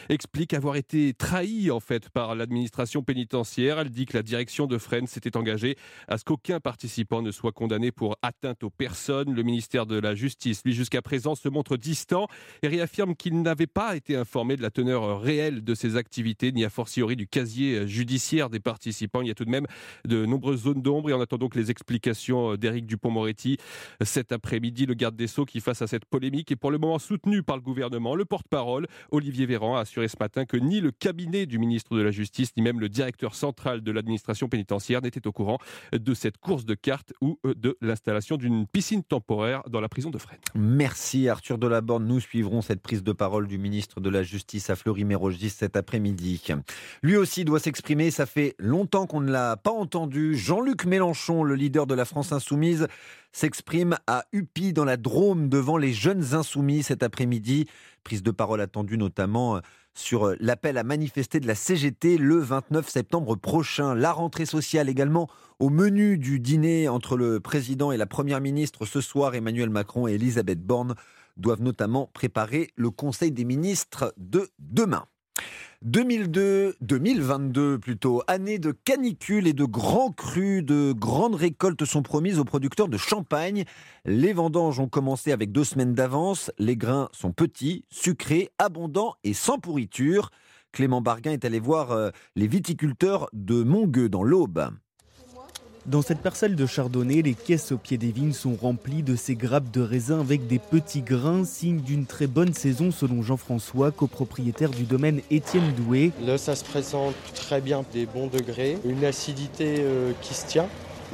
explique 0.09 0.53
avoir 0.53 0.75
été 0.75 1.13
trahie 1.13 1.71
en 1.71 1.79
fait 1.79 2.09
par 2.09 2.35
l'administration 2.35 3.03
pénitentiaire. 3.03 3.79
Elle 3.79 3.89
dit 3.89 4.05
que 4.05 4.17
la 4.17 4.23
direction 4.23 4.67
de 4.67 4.77
Fresnes 4.77 5.07
s'était 5.07 5.37
engagée 5.37 5.77
à 6.09 6.17
ce 6.17 6.25
qu'aucun 6.25 6.59
participant 6.59 7.21
ne 7.21 7.31
soit 7.31 7.53
condamné 7.53 7.91
pour 7.91 8.17
atteinte 8.21 8.63
aux 8.63 8.69
personnes. 8.69 9.33
Le 9.33 9.43
ministère 9.43 9.85
de 9.85 9.97
la 9.97 10.13
Justice, 10.13 10.61
lui 10.65 10.73
jusqu'à 10.73 11.01
présent, 11.01 11.35
se 11.35 11.47
montre 11.47 11.77
distant 11.77 12.27
et 12.61 12.67
réaffirme 12.71 13.15
qu'il 13.15 13.41
n'avait 13.41 13.67
pas 13.67 13.95
été 13.95 14.15
informé 14.15 14.55
de 14.55 14.61
la 14.61 14.71
teneur 14.71 15.21
réelle 15.21 15.63
de 15.63 15.75
ces 15.75 15.95
activités, 15.97 16.51
ni 16.51 16.63
a 16.63 16.69
fortiori 16.69 17.15
du 17.15 17.27
casier 17.27 17.85
judiciaire 17.87 18.49
des 18.49 18.59
participants. 18.59 19.21
Il 19.21 19.27
y 19.27 19.31
a 19.31 19.35
tout 19.35 19.45
de 19.45 19.49
même 19.49 19.67
de 20.07 20.25
nombreuses 20.25 20.63
zones 20.63 20.81
d'ombre 20.81 21.09
et 21.09 21.13
on 21.13 21.21
attend 21.21 21.37
donc 21.37 21.55
les 21.55 21.69
explications 21.69 22.55
d'Éric 22.55 22.85
Dupont-Moretti 22.85 23.57
cet 24.01 24.31
après-midi, 24.31 24.85
le 24.85 24.93
garde 24.93 25.15
des 25.15 25.27
Sceaux 25.27 25.45
qui, 25.45 25.59
face 25.59 25.81
à 25.81 25.87
cette 25.87 26.05
polémique, 26.05 26.51
est 26.51 26.55
pour 26.55 26.71
le 26.71 26.77
moment 26.77 26.99
soutenu 26.99 27.43
par 27.43 27.55
le 27.55 27.61
gouvernement. 27.61 28.15
Le 28.15 28.25
porte-parole, 28.25 28.87
Olivier 29.11 29.45
Véran, 29.45 29.75
a 29.75 29.81
assuré 29.81 30.07
ce 30.07 30.17
matin 30.19 30.45
que 30.45 30.57
ni 30.57 30.79
le 30.79 30.91
cabinet 30.91 31.45
du 31.45 31.59
ministre 31.59 31.95
de 31.97 32.01
la 32.01 32.11
Justice, 32.11 32.51
ni 32.55 32.63
même 32.63 32.79
le 32.79 32.89
directeur 32.89 33.35
central 33.35 33.81
de 33.81 33.91
l'administration 33.91 34.47
pénitentiaire 34.47 35.01
n'étaient 35.01 35.27
au 35.27 35.31
courant 35.31 35.57
de 35.91 36.13
cette 36.13 36.37
course 36.37 36.65
de 36.65 36.75
cartes 36.75 37.13
ou 37.21 37.39
de 37.43 37.77
l'installation 37.81 38.37
d'une 38.37 38.67
piscine 38.67 39.03
temporaire 39.03 39.63
dans 39.69 39.81
la 39.81 39.89
prison 39.89 40.09
de 40.09 40.17
Fresnes. 40.17 40.39
Merci 40.55 41.27
Arthur 41.27 41.57
Delaborde. 41.57 42.03
Nous 42.03 42.19
suivrons 42.19 42.60
cette 42.61 42.81
prise 42.81 43.03
de 43.03 43.11
parole 43.11 43.47
du 43.47 43.57
ministre 43.57 43.99
de 43.99 44.09
la 44.09 44.23
Justice 44.23 44.69
à 44.69 44.75
Fleury-Mérogis 44.75 45.49
cet 45.49 45.75
après-midi. 45.75 46.41
Lui 47.03 47.17
aussi 47.17 47.45
doit 47.45 47.59
s'exprimer. 47.59 48.11
Ça 48.11 48.25
fait 48.25 48.55
longtemps 48.59 49.07
qu'on 49.07 49.21
ne 49.21 49.31
l'a 49.31 49.57
pas 49.57 49.71
entendu. 49.71 50.35
Jean-Luc 50.35 50.85
Mélenchon, 50.85 51.43
le 51.43 51.55
leader 51.55 51.87
de 51.87 51.95
la 51.95 52.05
France 52.05 52.31
Insoumise, 52.31 52.87
s'exprime 53.31 53.97
à 54.07 54.25
Upi 54.33 54.73
dans 54.73 54.85
la 54.85 54.97
Drôme 54.97 55.49
devant 55.49 55.77
les 55.77 55.93
jeunes 55.93 56.33
insoumis 56.33 56.83
cet 56.83 57.03
après-midi. 57.03 57.67
Prise 58.03 58.23
de 58.23 58.31
parole 58.31 58.61
attendue 58.61 58.97
notamment 58.97 59.57
euh, 59.57 59.59
sur 59.93 60.27
euh, 60.27 60.35
l'appel 60.39 60.77
à 60.77 60.83
manifester 60.83 61.39
de 61.39 61.47
la 61.47 61.55
CGT 61.55 62.17
le 62.17 62.37
29 62.37 62.89
septembre 62.89 63.35
prochain. 63.35 63.95
La 63.95 64.11
rentrée 64.11 64.45
sociale 64.45 64.89
également 64.89 65.29
au 65.59 65.69
menu 65.69 66.17
du 66.17 66.39
dîner 66.39 66.87
entre 66.87 67.17
le 67.17 67.39
président 67.39 67.91
et 67.91 67.97
la 67.97 68.07
première 68.07 68.41
ministre 68.41 68.85
ce 68.85 69.01
soir. 69.01 69.35
Emmanuel 69.35 69.69
Macron 69.69 70.07
et 70.07 70.13
Elisabeth 70.13 70.61
Borne 70.61 70.95
doivent 71.37 71.61
notamment 71.61 72.09
préparer 72.13 72.69
le 72.75 72.89
Conseil 72.89 73.31
des 73.31 73.45
ministres 73.45 74.13
de 74.17 74.49
demain. 74.59 75.05
2002, 75.83 76.75
2022 76.81 77.79
plutôt, 77.79 78.21
année 78.27 78.59
de 78.59 78.71
canicule 78.71 79.47
et 79.47 79.53
de 79.53 79.65
grands 79.65 80.11
crus, 80.11 80.63
de 80.63 80.91
grandes 80.91 81.33
récoltes 81.33 81.85
sont 81.85 82.03
promises 82.03 82.37
aux 82.37 82.45
producteurs 82.45 82.87
de 82.87 82.97
champagne. 82.97 83.63
Les 84.05 84.31
vendanges 84.31 84.79
ont 84.79 84.87
commencé 84.87 85.31
avec 85.31 85.51
deux 85.51 85.63
semaines 85.63 85.95
d'avance. 85.95 86.51
Les 86.59 86.77
grains 86.77 87.09
sont 87.13 87.31
petits, 87.31 87.85
sucrés, 87.89 88.51
abondants 88.59 89.15
et 89.23 89.33
sans 89.33 89.57
pourriture. 89.57 90.29
Clément 90.71 91.01
Barguin 91.01 91.31
est 91.31 91.45
allé 91.45 91.59
voir 91.59 91.91
euh, 91.91 92.11
les 92.35 92.47
viticulteurs 92.47 93.27
de 93.33 93.63
Montgueux 93.63 94.07
dans 94.07 94.23
l'Aube. 94.23 94.69
Dans 95.87 96.03
cette 96.03 96.19
parcelle 96.19 96.55
de 96.55 96.67
chardonnay, 96.67 97.23
les 97.23 97.33
caisses 97.33 97.71
au 97.71 97.77
pied 97.77 97.97
des 97.97 98.11
vignes 98.11 98.33
sont 98.33 98.53
remplies 98.53 99.01
de 99.01 99.15
ces 99.15 99.33
grappes 99.33 99.71
de 99.71 99.81
raisin 99.81 100.19
avec 100.19 100.45
des 100.45 100.59
petits 100.59 101.01
grains, 101.01 101.43
signe 101.43 101.81
d'une 101.81 102.05
très 102.05 102.27
bonne 102.27 102.53
saison 102.53 102.91
selon 102.91 103.23
Jean-François, 103.23 103.89
copropriétaire 103.89 104.69
du 104.69 104.83
domaine 104.83 105.21
Étienne 105.31 105.73
Doué. 105.73 106.11
Là, 106.23 106.37
ça 106.37 106.55
se 106.55 106.63
présente 106.63 107.15
très 107.33 107.61
bien, 107.61 107.83
des 107.93 108.05
bons 108.05 108.27
degrés, 108.27 108.77
une 108.85 109.03
acidité 109.03 109.77
euh, 109.79 110.11
qui 110.21 110.35
se 110.35 110.45
tient 110.45 110.67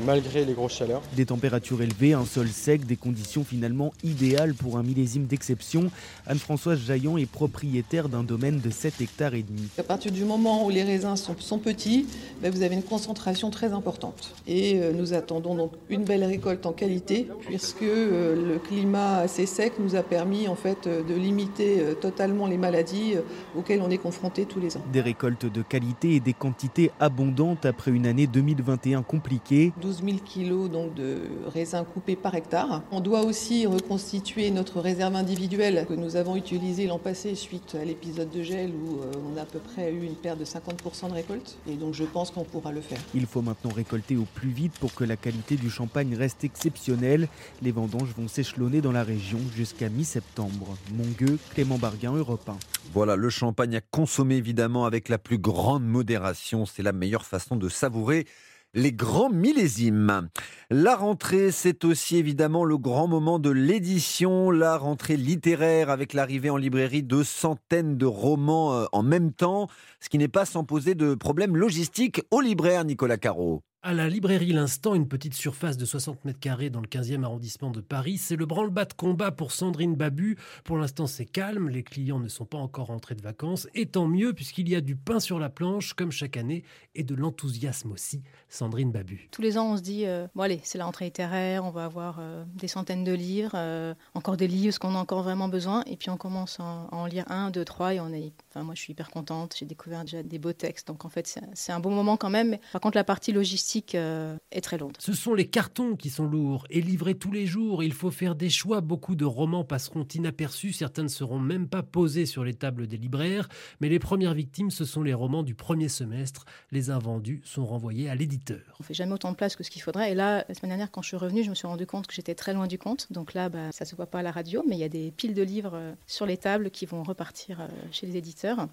malgré 0.05 0.45
les 0.45 0.53
grosses 0.53 0.75
chaleurs. 0.75 1.01
Des 1.15 1.25
températures 1.25 1.81
élevées, 1.81 2.13
un 2.13 2.25
sol 2.25 2.47
sec, 2.47 2.85
des 2.85 2.95
conditions 2.95 3.43
finalement 3.43 3.93
idéales 4.03 4.53
pour 4.53 4.77
un 4.77 4.83
millésime 4.83 5.25
d'exception. 5.25 5.91
Anne-Françoise 6.25 6.79
Jaillon 6.79 7.17
est 7.17 7.25
propriétaire 7.25 8.09
d'un 8.09 8.23
domaine 8.23 8.59
de 8.59 8.69
7 8.69 9.01
hectares 9.01 9.33
et 9.33 9.43
demi. 9.43 9.67
À 9.77 9.83
partir 9.83 10.11
du 10.11 10.23
moment 10.23 10.65
où 10.65 10.69
les 10.69 10.83
raisins 10.83 11.15
sont, 11.15 11.59
petits, 11.59 12.05
ben, 12.41 12.51
vous 12.51 12.61
avez 12.61 12.75
une 12.75 12.83
concentration 12.83 13.49
très 13.49 13.73
importante. 13.73 14.35
Et 14.47 14.79
euh, 14.79 14.91
nous 14.93 15.13
attendons 15.13 15.55
donc 15.55 15.71
une 15.89 16.03
belle 16.03 16.23
récolte 16.23 16.65
en 16.65 16.73
qualité, 16.73 17.27
puisque 17.41 17.83
euh, 17.83 18.35
le 18.35 18.59
climat 18.59 19.17
assez 19.17 19.45
sec 19.45 19.73
nous 19.79 19.95
a 19.95 20.03
permis 20.03 20.47
en 20.47 20.55
fait 20.55 20.87
euh, 20.87 21.03
de 21.03 21.13
limiter 21.13 21.81
totalement 22.01 22.47
les 22.47 22.57
maladies 22.57 23.15
auxquelles 23.55 23.81
on 23.81 23.89
est 23.89 23.97
confronté 23.97 24.45
tous 24.45 24.59
les 24.59 24.77
ans. 24.77 24.81
Des 24.91 25.01
récoltes 25.01 25.45
de 25.45 25.61
qualité 25.61 26.15
et 26.15 26.19
des 26.19 26.33
quantités 26.33 26.91
abondantes 26.99 27.65
après 27.65 27.91
une 27.91 28.05
année 28.05 28.27
2021 28.27 29.03
compliquée. 29.03 29.71
12 29.81 29.86
000 29.91 30.17
kilos 30.25 30.69
donc, 30.69 30.93
de 30.93 31.17
raisins 31.47 31.83
coupés 31.93 32.15
par 32.15 32.35
hectare. 32.35 32.83
On 32.91 32.99
doit 32.99 33.21
aussi 33.21 33.65
reconstituer 33.65 34.51
notre 34.51 34.79
réserve 34.79 35.15
individuelle 35.15 35.85
que 35.87 35.93
nous 35.93 36.15
avons 36.15 36.35
utilisée 36.35 36.87
l'an 36.87 36.99
passé 36.99 37.35
suite 37.35 37.75
à 37.79 37.83
l'épisode 37.83 38.29
de 38.29 38.43
gel 38.43 38.71
où 38.71 39.01
euh, 39.01 39.11
on 39.33 39.37
a 39.37 39.41
à 39.41 39.45
peu 39.45 39.59
près 39.59 39.91
eu 39.91 40.03
une 40.03 40.15
perte 40.15 40.39
de 40.39 40.45
50% 40.45 41.09
de 41.09 41.13
récolte. 41.13 41.57
Et 41.67 41.75
donc 41.75 41.93
je 41.93 42.03
pense 42.03 42.31
qu'on 42.31 42.43
pourra 42.43 42.71
le 42.71 42.81
faire. 42.81 42.99
Il 43.13 43.25
faut 43.25 43.41
maintenant 43.41 43.71
récolter 43.71 44.15
au 44.15 44.25
plus 44.35 44.49
vite 44.49 44.73
pour 44.79 44.93
que 44.93 45.03
la 45.03 45.15
qualité 45.15 45.55
du 45.55 45.69
champagne 45.69 46.15
reste 46.15 46.43
exceptionnelle. 46.43 47.27
Les 47.61 47.71
vendanges 47.71 48.13
vont 48.17 48.27
s'échelonner 48.27 48.81
dans 48.81 48.91
la 48.91 49.03
région 49.03 49.39
jusqu'à 49.55 49.89
mi-septembre. 49.89 50.77
Mongueux, 50.93 51.37
Clément 51.53 51.77
Barguin, 51.77 52.13
Europe 52.13 52.47
1. 52.47 52.57
Voilà, 52.93 53.15
le 53.15 53.29
champagne 53.29 53.75
à 53.75 53.81
consommer 53.81 54.35
évidemment 54.35 54.85
avec 54.85 55.09
la 55.09 55.17
plus 55.17 55.37
grande 55.37 55.85
modération. 55.85 56.65
C'est 56.65 56.83
la 56.83 56.93
meilleure 56.93 57.25
façon 57.25 57.55
de 57.55 57.69
savourer 57.69 58.25
les 58.73 58.91
grands 58.91 59.29
millésimes. 59.29 60.29
La 60.69 60.95
rentrée, 60.95 61.51
c'est 61.51 61.85
aussi 61.85 62.17
évidemment 62.17 62.63
le 62.63 62.77
grand 62.77 63.07
moment 63.07 63.39
de 63.39 63.49
l'édition, 63.49 64.51
la 64.51 64.77
rentrée 64.77 65.17
littéraire 65.17 65.89
avec 65.89 66.13
l'arrivée 66.13 66.49
en 66.49 66.57
librairie 66.57 67.03
de 67.03 67.23
centaines 67.23 67.97
de 67.97 68.05
romans 68.05 68.73
euh, 68.73 68.85
en 68.91 69.03
même 69.03 69.31
temps, 69.31 69.67
ce 69.99 70.09
qui 70.09 70.17
n'est 70.17 70.27
pas 70.27 70.45
sans 70.45 70.63
poser 70.63 70.95
de 70.95 71.15
problèmes 71.15 71.55
logistiques 71.55 72.21
aux 72.31 72.41
libraires, 72.41 72.85
Nicolas 72.85 73.17
Caro. 73.17 73.63
À 73.87 73.93
la 73.93 74.09
librairie 74.09 74.51
L'Instant, 74.51 74.95
une 74.95 75.07
petite 75.07 75.33
surface 75.33 75.77
de 75.77 75.85
60 75.85 76.25
mètres 76.25 76.41
carrés 76.41 76.69
dans 76.69 76.81
le 76.81 76.87
15e 76.87 77.23
arrondissement 77.23 77.71
de 77.71 77.79
Paris, 77.79 78.17
c'est 78.17 78.35
le 78.35 78.45
branle-bas 78.45 78.83
de 78.83 78.91
combat 78.91 79.31
pour 79.31 79.53
Sandrine 79.53 79.95
Babu. 79.95 80.37
Pour 80.65 80.77
l'instant, 80.77 81.07
c'est 81.07 81.23
calme, 81.23 81.69
les 81.69 81.83
clients 81.83 82.19
ne 82.19 82.27
sont 82.27 82.43
pas 82.43 82.57
encore 82.57 82.87
rentrés 82.87 83.15
de 83.15 83.21
vacances, 83.21 83.69
et 83.75 83.85
tant 83.85 84.05
mieux 84.05 84.33
puisqu'il 84.33 84.67
y 84.67 84.75
a 84.75 84.81
du 84.81 84.97
pain 84.97 85.21
sur 85.21 85.39
la 85.39 85.49
planche, 85.49 85.93
comme 85.93 86.11
chaque 86.11 86.35
année, 86.35 86.65
et 86.95 87.05
de 87.05 87.15
l'enthousiasme 87.15 87.93
aussi. 87.93 88.23
Sandrine 88.49 88.91
Babu. 88.91 89.29
Tous 89.31 89.41
les 89.41 89.57
ans, 89.57 89.71
on 89.71 89.77
se 89.77 89.81
dit, 89.81 90.05
euh, 90.05 90.27
bon 90.35 90.41
allez, 90.41 90.59
c'est 90.63 90.77
la 90.77 90.83
rentrée 90.83 91.05
littéraire, 91.05 91.63
on 91.63 91.71
va 91.71 91.85
avoir 91.85 92.17
euh, 92.19 92.43
des 92.55 92.67
centaines 92.67 93.05
de 93.05 93.13
livres, 93.13 93.53
euh, 93.53 93.93
encore 94.15 94.35
des 94.35 94.49
livres, 94.49 94.73
ce 94.73 94.79
qu'on 94.79 94.95
a 94.95 94.99
encore 94.99 95.23
vraiment 95.23 95.47
besoin, 95.47 95.85
et 95.85 95.95
puis 95.95 96.09
on 96.09 96.17
commence 96.17 96.59
à 96.59 96.89
en, 96.91 97.05
lire 97.05 97.23
un, 97.31 97.51
deux, 97.51 97.63
trois, 97.63 97.93
et 97.93 98.01
on 98.01 98.11
est, 98.11 98.33
enfin 98.49 98.63
moi 98.63 98.75
je 98.75 98.81
suis 98.81 98.91
hyper 98.91 99.11
contente, 99.11 99.55
j'ai 99.57 99.65
découvert 99.65 100.01
déjà 100.01 100.23
des 100.23 100.39
beaux 100.39 100.51
textes, 100.51 100.89
donc 100.89 101.05
en 101.05 101.09
fait 101.09 101.39
c'est 101.53 101.71
un 101.71 101.79
bon 101.79 101.91
moment 101.91 102.17
quand 102.17 102.29
même. 102.29 102.57
par 102.73 102.81
contre, 102.81 102.97
la 102.97 103.05
partie 103.05 103.31
logistique, 103.31 103.76
euh, 103.95 104.37
est 104.51 104.61
très 104.61 104.77
lourde. 104.77 104.95
Ce 104.99 105.13
sont 105.13 105.33
les 105.33 105.47
cartons 105.47 105.95
qui 105.95 106.09
sont 106.09 106.25
lourds 106.25 106.65
et 106.69 106.81
livrés 106.81 107.15
tous 107.15 107.31
les 107.31 107.45
jours. 107.45 107.83
Il 107.83 107.93
faut 107.93 108.11
faire 108.11 108.35
des 108.35 108.49
choix. 108.49 108.81
Beaucoup 108.81 109.15
de 109.15 109.25
romans 109.25 109.63
passeront 109.63 110.05
inaperçus. 110.05 110.73
Certains 110.73 111.03
ne 111.03 111.07
seront 111.07 111.39
même 111.39 111.67
pas 111.67 111.83
posés 111.83 112.25
sur 112.25 112.43
les 112.43 112.53
tables 112.53 112.87
des 112.87 112.97
libraires. 112.97 113.47
Mais 113.79 113.89
les 113.89 113.99
premières 113.99 114.33
victimes, 114.33 114.71
ce 114.71 114.85
sont 114.85 115.03
les 115.03 115.13
romans 115.13 115.43
du 115.43 115.55
premier 115.55 115.89
semestre. 115.89 116.45
Les 116.71 116.89
invendus 116.89 117.41
sont 117.43 117.65
renvoyés 117.65 118.09
à 118.09 118.15
l'éditeur. 118.15 118.77
On 118.79 118.83
fait 118.83 118.93
jamais 118.93 119.13
autant 119.13 119.31
de 119.31 119.37
place 119.37 119.55
que 119.55 119.63
ce 119.63 119.69
qu'il 119.69 119.81
faudrait. 119.81 120.11
Et 120.11 120.15
là, 120.15 120.45
la 120.47 120.53
semaine 120.55 120.69
dernière, 120.69 120.91
quand 120.91 121.01
je 121.01 121.07
suis 121.09 121.17
revenue, 121.17 121.43
je 121.43 121.49
me 121.49 121.55
suis 121.55 121.67
rendu 121.67 121.85
compte 121.85 122.07
que 122.07 122.13
j'étais 122.13 122.35
très 122.35 122.53
loin 122.53 122.67
du 122.67 122.77
compte. 122.77 123.11
Donc 123.11 123.33
là, 123.33 123.49
bah, 123.49 123.71
ça 123.71 123.85
se 123.85 123.95
voit 123.95 124.07
pas 124.07 124.19
à 124.19 124.23
la 124.23 124.31
radio, 124.31 124.63
mais 124.67 124.75
il 124.75 124.79
y 124.79 124.83
a 124.83 124.89
des 124.89 125.11
piles 125.11 125.33
de 125.33 125.43
livres 125.43 125.73
euh, 125.73 125.93
sur 126.05 126.25
les 126.25 126.37
tables 126.37 126.71
qui 126.71 126.85
vont 126.85 127.03
repartir 127.03 127.61
euh, 127.61 127.67
chez 127.91 128.07
les 128.07 128.17
éditeurs 128.17 128.67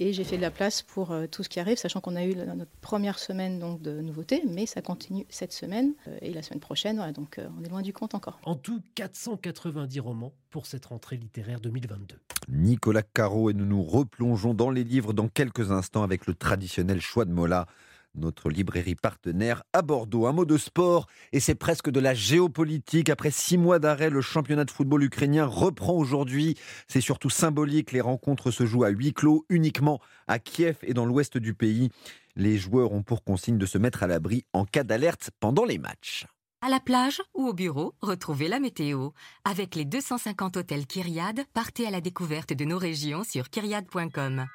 et 0.00 0.14
j'ai 0.14 0.24
fait 0.24 0.38
de 0.38 0.42
la 0.42 0.50
place 0.50 0.80
pour 0.82 1.12
euh, 1.12 1.26
tout 1.26 1.42
ce 1.42 1.48
qui 1.48 1.60
arrive, 1.60 1.76
sachant 1.76 2.00
qu'on 2.00 2.16
a 2.16 2.24
eu 2.24 2.34
notre 2.34 2.70
première 2.80 3.18
semaine 3.18 3.58
donc, 3.58 3.82
de 3.82 4.00
nouveautés, 4.00 4.42
mais 4.48 4.64
ça 4.64 4.80
continue 4.80 5.26
cette 5.28 5.52
semaine 5.52 5.92
euh, 6.08 6.16
et 6.22 6.32
la 6.32 6.42
semaine 6.42 6.58
prochaine, 6.58 7.12
donc 7.12 7.38
euh, 7.38 7.46
on 7.60 7.64
est 7.64 7.68
loin 7.68 7.82
du 7.82 7.92
compte 7.92 8.14
encore. 8.14 8.40
En 8.44 8.56
tout, 8.56 8.80
490 8.94 10.00
romans 10.00 10.32
pour 10.48 10.66
cette 10.66 10.86
rentrée 10.86 11.18
littéraire 11.18 11.60
2022. 11.60 12.16
Nicolas 12.48 13.02
Caro 13.02 13.50
et 13.50 13.54
nous 13.54 13.66
nous 13.66 13.82
replongeons 13.82 14.54
dans 14.54 14.70
les 14.70 14.84
livres 14.84 15.12
dans 15.12 15.28
quelques 15.28 15.70
instants 15.70 16.02
avec 16.02 16.26
le 16.26 16.34
traditionnel 16.34 17.00
choix 17.00 17.26
de 17.26 17.32
Mola 17.32 17.66
notre 18.14 18.50
librairie 18.50 18.94
partenaire 18.94 19.62
à 19.72 19.82
Bordeaux. 19.82 20.26
Un 20.26 20.32
mot 20.32 20.44
de 20.44 20.56
sport, 20.56 21.06
et 21.32 21.40
c'est 21.40 21.54
presque 21.54 21.90
de 21.90 22.00
la 22.00 22.14
géopolitique. 22.14 23.08
Après 23.10 23.30
six 23.30 23.58
mois 23.58 23.78
d'arrêt, 23.78 24.10
le 24.10 24.20
championnat 24.20 24.64
de 24.64 24.70
football 24.70 25.02
ukrainien 25.02 25.46
reprend 25.46 25.94
aujourd'hui. 25.94 26.56
C'est 26.88 27.00
surtout 27.00 27.30
symbolique, 27.30 27.92
les 27.92 28.00
rencontres 28.00 28.50
se 28.50 28.66
jouent 28.66 28.84
à 28.84 28.90
huis 28.90 29.12
clos, 29.12 29.44
uniquement 29.48 30.00
à 30.28 30.38
Kiev 30.38 30.78
et 30.82 30.94
dans 30.94 31.06
l'ouest 31.06 31.38
du 31.38 31.54
pays. 31.54 31.90
Les 32.36 32.58
joueurs 32.58 32.92
ont 32.92 33.02
pour 33.02 33.24
consigne 33.24 33.58
de 33.58 33.66
se 33.66 33.78
mettre 33.78 34.02
à 34.02 34.06
l'abri 34.06 34.44
en 34.52 34.64
cas 34.64 34.84
d'alerte 34.84 35.30
pendant 35.40 35.64
les 35.64 35.78
matchs. 35.78 36.26
À 36.62 36.68
la 36.68 36.78
plage 36.78 37.22
ou 37.34 37.48
au 37.48 37.54
bureau, 37.54 37.94
retrouvez 38.02 38.46
la 38.46 38.60
météo. 38.60 39.10
Avec 39.44 39.74
les 39.74 39.86
250 39.86 40.58
hôtels 40.58 40.86
Kyriade, 40.86 41.44
partez 41.54 41.86
à 41.86 41.90
la 41.90 42.02
découverte 42.02 42.52
de 42.52 42.64
nos 42.66 42.78
régions 42.78 43.24
sur 43.24 43.48
kyriade.com. 43.48 44.46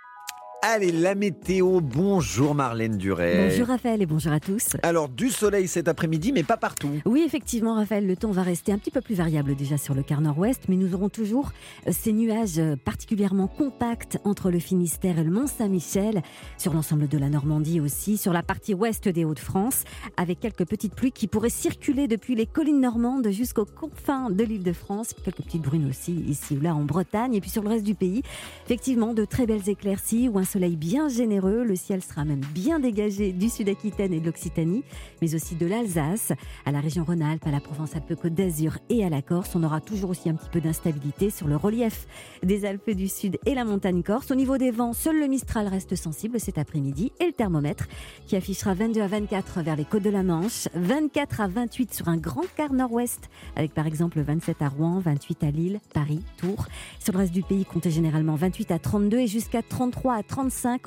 Allez, 0.68 0.92
la 0.92 1.14
météo. 1.14 1.80
Bonjour 1.80 2.56
Marlène 2.56 2.98
Duret. 2.98 3.50
Bonjour 3.50 3.68
Raphaël 3.68 4.02
et 4.02 4.08
bonjour 4.08 4.32
à 4.32 4.40
tous. 4.40 4.70
Alors, 4.82 5.10
du 5.10 5.30
soleil 5.30 5.68
cet 5.68 5.88
après-midi, 5.88 6.32
mais 6.32 6.42
pas 6.42 6.58
partout. 6.58 6.90
Oui, 7.06 7.22
effectivement, 7.24 7.76
Raphaël, 7.76 8.08
le 8.08 8.16
temps 8.16 8.32
va 8.32 8.42
rester 8.42 8.72
un 8.72 8.80
petit 8.80 8.90
peu 8.90 9.02
plus 9.02 9.14
variable 9.14 9.56
déjà 9.56 9.78
sur 9.78 9.94
le 9.94 10.02
quart 10.02 10.22
nord-ouest, 10.22 10.64
mais 10.68 10.76
nous 10.76 10.96
aurons 10.96 11.10
toujours 11.10 11.52
euh, 11.86 11.92
ces 11.92 12.14
nuages 12.14 12.58
euh, 12.58 12.76
particulièrement 12.84 13.46
compacts 13.46 14.18
entre 14.24 14.50
le 14.50 14.58
Finistère 14.58 15.20
et 15.20 15.24
le 15.24 15.30
Mont-Saint-Michel, 15.30 16.24
sur 16.58 16.74
l'ensemble 16.74 17.08
de 17.08 17.18
la 17.20 17.30
Normandie 17.30 17.80
aussi, 17.80 18.18
sur 18.18 18.34
la 18.34 18.42
partie 18.42 18.74
ouest 18.74 19.08
des 19.08 19.24
Hauts-de-France, 19.24 19.84
avec 20.18 20.40
quelques 20.40 20.66
petites 20.66 20.96
pluies 20.96 21.12
qui 21.12 21.28
pourraient 21.28 21.50
circuler 21.52 22.08
depuis 22.08 22.34
les 22.34 22.48
collines 22.48 22.82
normandes 22.82 23.30
jusqu'aux 23.30 23.66
confins 23.66 24.32
de 24.32 24.44
l'île 24.44 24.64
de 24.64 24.74
France, 24.74 25.14
quelques 25.24 25.44
petites 25.44 25.62
brunes 25.62 25.88
aussi 25.88 26.14
ici 26.28 26.58
ou 26.58 26.62
là 26.62 26.74
en 26.74 26.86
Bretagne, 26.86 27.36
et 27.36 27.40
puis 27.42 27.52
sur 27.52 27.62
le 27.62 27.70
reste 27.70 27.86
du 27.86 27.94
pays, 27.94 28.24
effectivement, 28.66 29.14
de 29.14 29.26
très 29.26 29.46
belles 29.46 29.70
éclaircies 29.70 30.28
ou 30.28 30.40
un 30.40 30.55
soleil 30.56 30.78
bien 30.78 31.10
généreux. 31.10 31.66
Le 31.66 31.76
ciel 31.76 32.02
sera 32.02 32.24
même 32.24 32.40
bien 32.54 32.80
dégagé 32.80 33.34
du 33.34 33.50
Sud-Aquitaine 33.50 34.14
et 34.14 34.22
de 34.22 34.26
l'Occitanie, 34.26 34.86
mais 35.22 35.36
aussi 35.36 35.56
de 35.56 35.66
l'Alsace, 35.66 36.32
à 36.66 36.72
la 36.72 36.80
région 36.80 37.04
Rhône-Alpes, 37.04 37.46
à 37.46 37.52
la 37.52 37.60
Provence-Alpes-Côte 37.60 38.34
d'Azur 38.34 38.78
et 38.88 39.04
à 39.04 39.10
la 39.10 39.22
Corse. 39.22 39.54
On 39.56 39.64
aura 39.64 39.82
toujours 39.82 40.12
aussi 40.12 40.30
un 40.30 40.36
petit 40.36 40.48
peu 40.50 40.62
d'instabilité 40.62 41.30
sur 41.30 41.50
le 41.50 41.58
relief 41.58 42.08
des 42.42 42.64
Alpes 42.64 42.92
du 42.92 43.10
Sud 43.10 43.38
et 43.46 43.54
la 43.54 43.66
montagne 43.66 44.02
corse. 44.02 44.32
Au 44.32 44.36
niveau 44.36 44.58
des 44.58 44.72
vents, 44.72 44.94
seul 44.94 45.20
le 45.20 45.28
Mistral 45.28 45.68
reste 45.68 45.98
sensible 45.98 46.40
cet 46.40 46.58
après-midi 46.58 47.12
et 47.20 47.26
le 47.26 47.34
thermomètre 47.34 47.90
qui 48.26 48.38
affichera 48.38 48.76
22 48.76 49.02
à 49.02 49.08
24 49.08 49.62
vers 49.62 49.76
les 49.76 49.84
côtes 49.84 50.04
de 50.04 50.10
la 50.10 50.24
Manche, 50.24 50.70
24 50.74 51.42
à 51.42 51.48
28 51.50 51.94
sur 51.94 52.08
un 52.08 52.16
grand 52.16 52.46
quart 52.56 52.72
nord-ouest, 52.72 53.30
avec 53.58 53.74
par 53.74 53.88
exemple 53.88 54.22
27 54.22 54.62
à 54.62 54.70
Rouen, 54.70 55.00
28 55.00 55.44
à 55.44 55.52
Lille, 55.52 55.82
Paris, 55.94 56.22
Tours. 56.38 56.68
Sur 57.02 57.12
le 57.12 57.20
reste 57.20 57.34
du 57.34 57.44
pays, 57.44 57.66
comptez 57.66 57.92
généralement 57.92 58.36
28 58.36 58.72
à 58.72 58.80
32 58.80 59.20
et 59.20 59.28
jusqu'à 59.28 59.62
33 59.62 60.14
à 60.14 60.24
35 60.24 60.45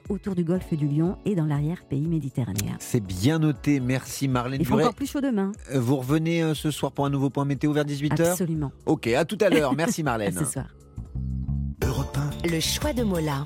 autour 0.08 0.34
du 0.34 0.44
golfe 0.44 0.72
du 0.74 0.86
Lion 0.86 1.18
et 1.24 1.34
dans 1.34 1.44
l'arrière-pays 1.46 2.06
méditerranéen. 2.06 2.76
C'est 2.78 3.00
bien 3.04 3.38
noté. 3.38 3.80
Merci 3.80 4.28
Marlène 4.28 4.60
Il 4.60 4.66
fait 4.66 4.72
encore 4.72 4.94
plus 4.94 5.10
chaud 5.10 5.20
demain. 5.20 5.52
Euh, 5.72 5.80
Vous 5.80 5.96
revenez 5.96 6.42
euh, 6.42 6.54
ce 6.54 6.70
soir 6.70 6.92
pour 6.92 7.06
un 7.06 7.10
nouveau 7.10 7.28
point 7.30 7.44
météo 7.44 7.72
vers 7.72 7.84
18h 7.84 8.30
Absolument. 8.30 8.70
Ok, 8.86 9.08
à 9.08 9.24
tout 9.24 9.38
à 9.40 9.48
l'heure. 9.48 9.74
Merci 9.74 10.02
Marlène. 10.04 10.36
À 10.36 10.44
ce 10.44 10.52
soir. 10.52 10.66
Le 12.44 12.60
choix 12.60 12.92
de 12.92 13.02
Mola. 13.02 13.44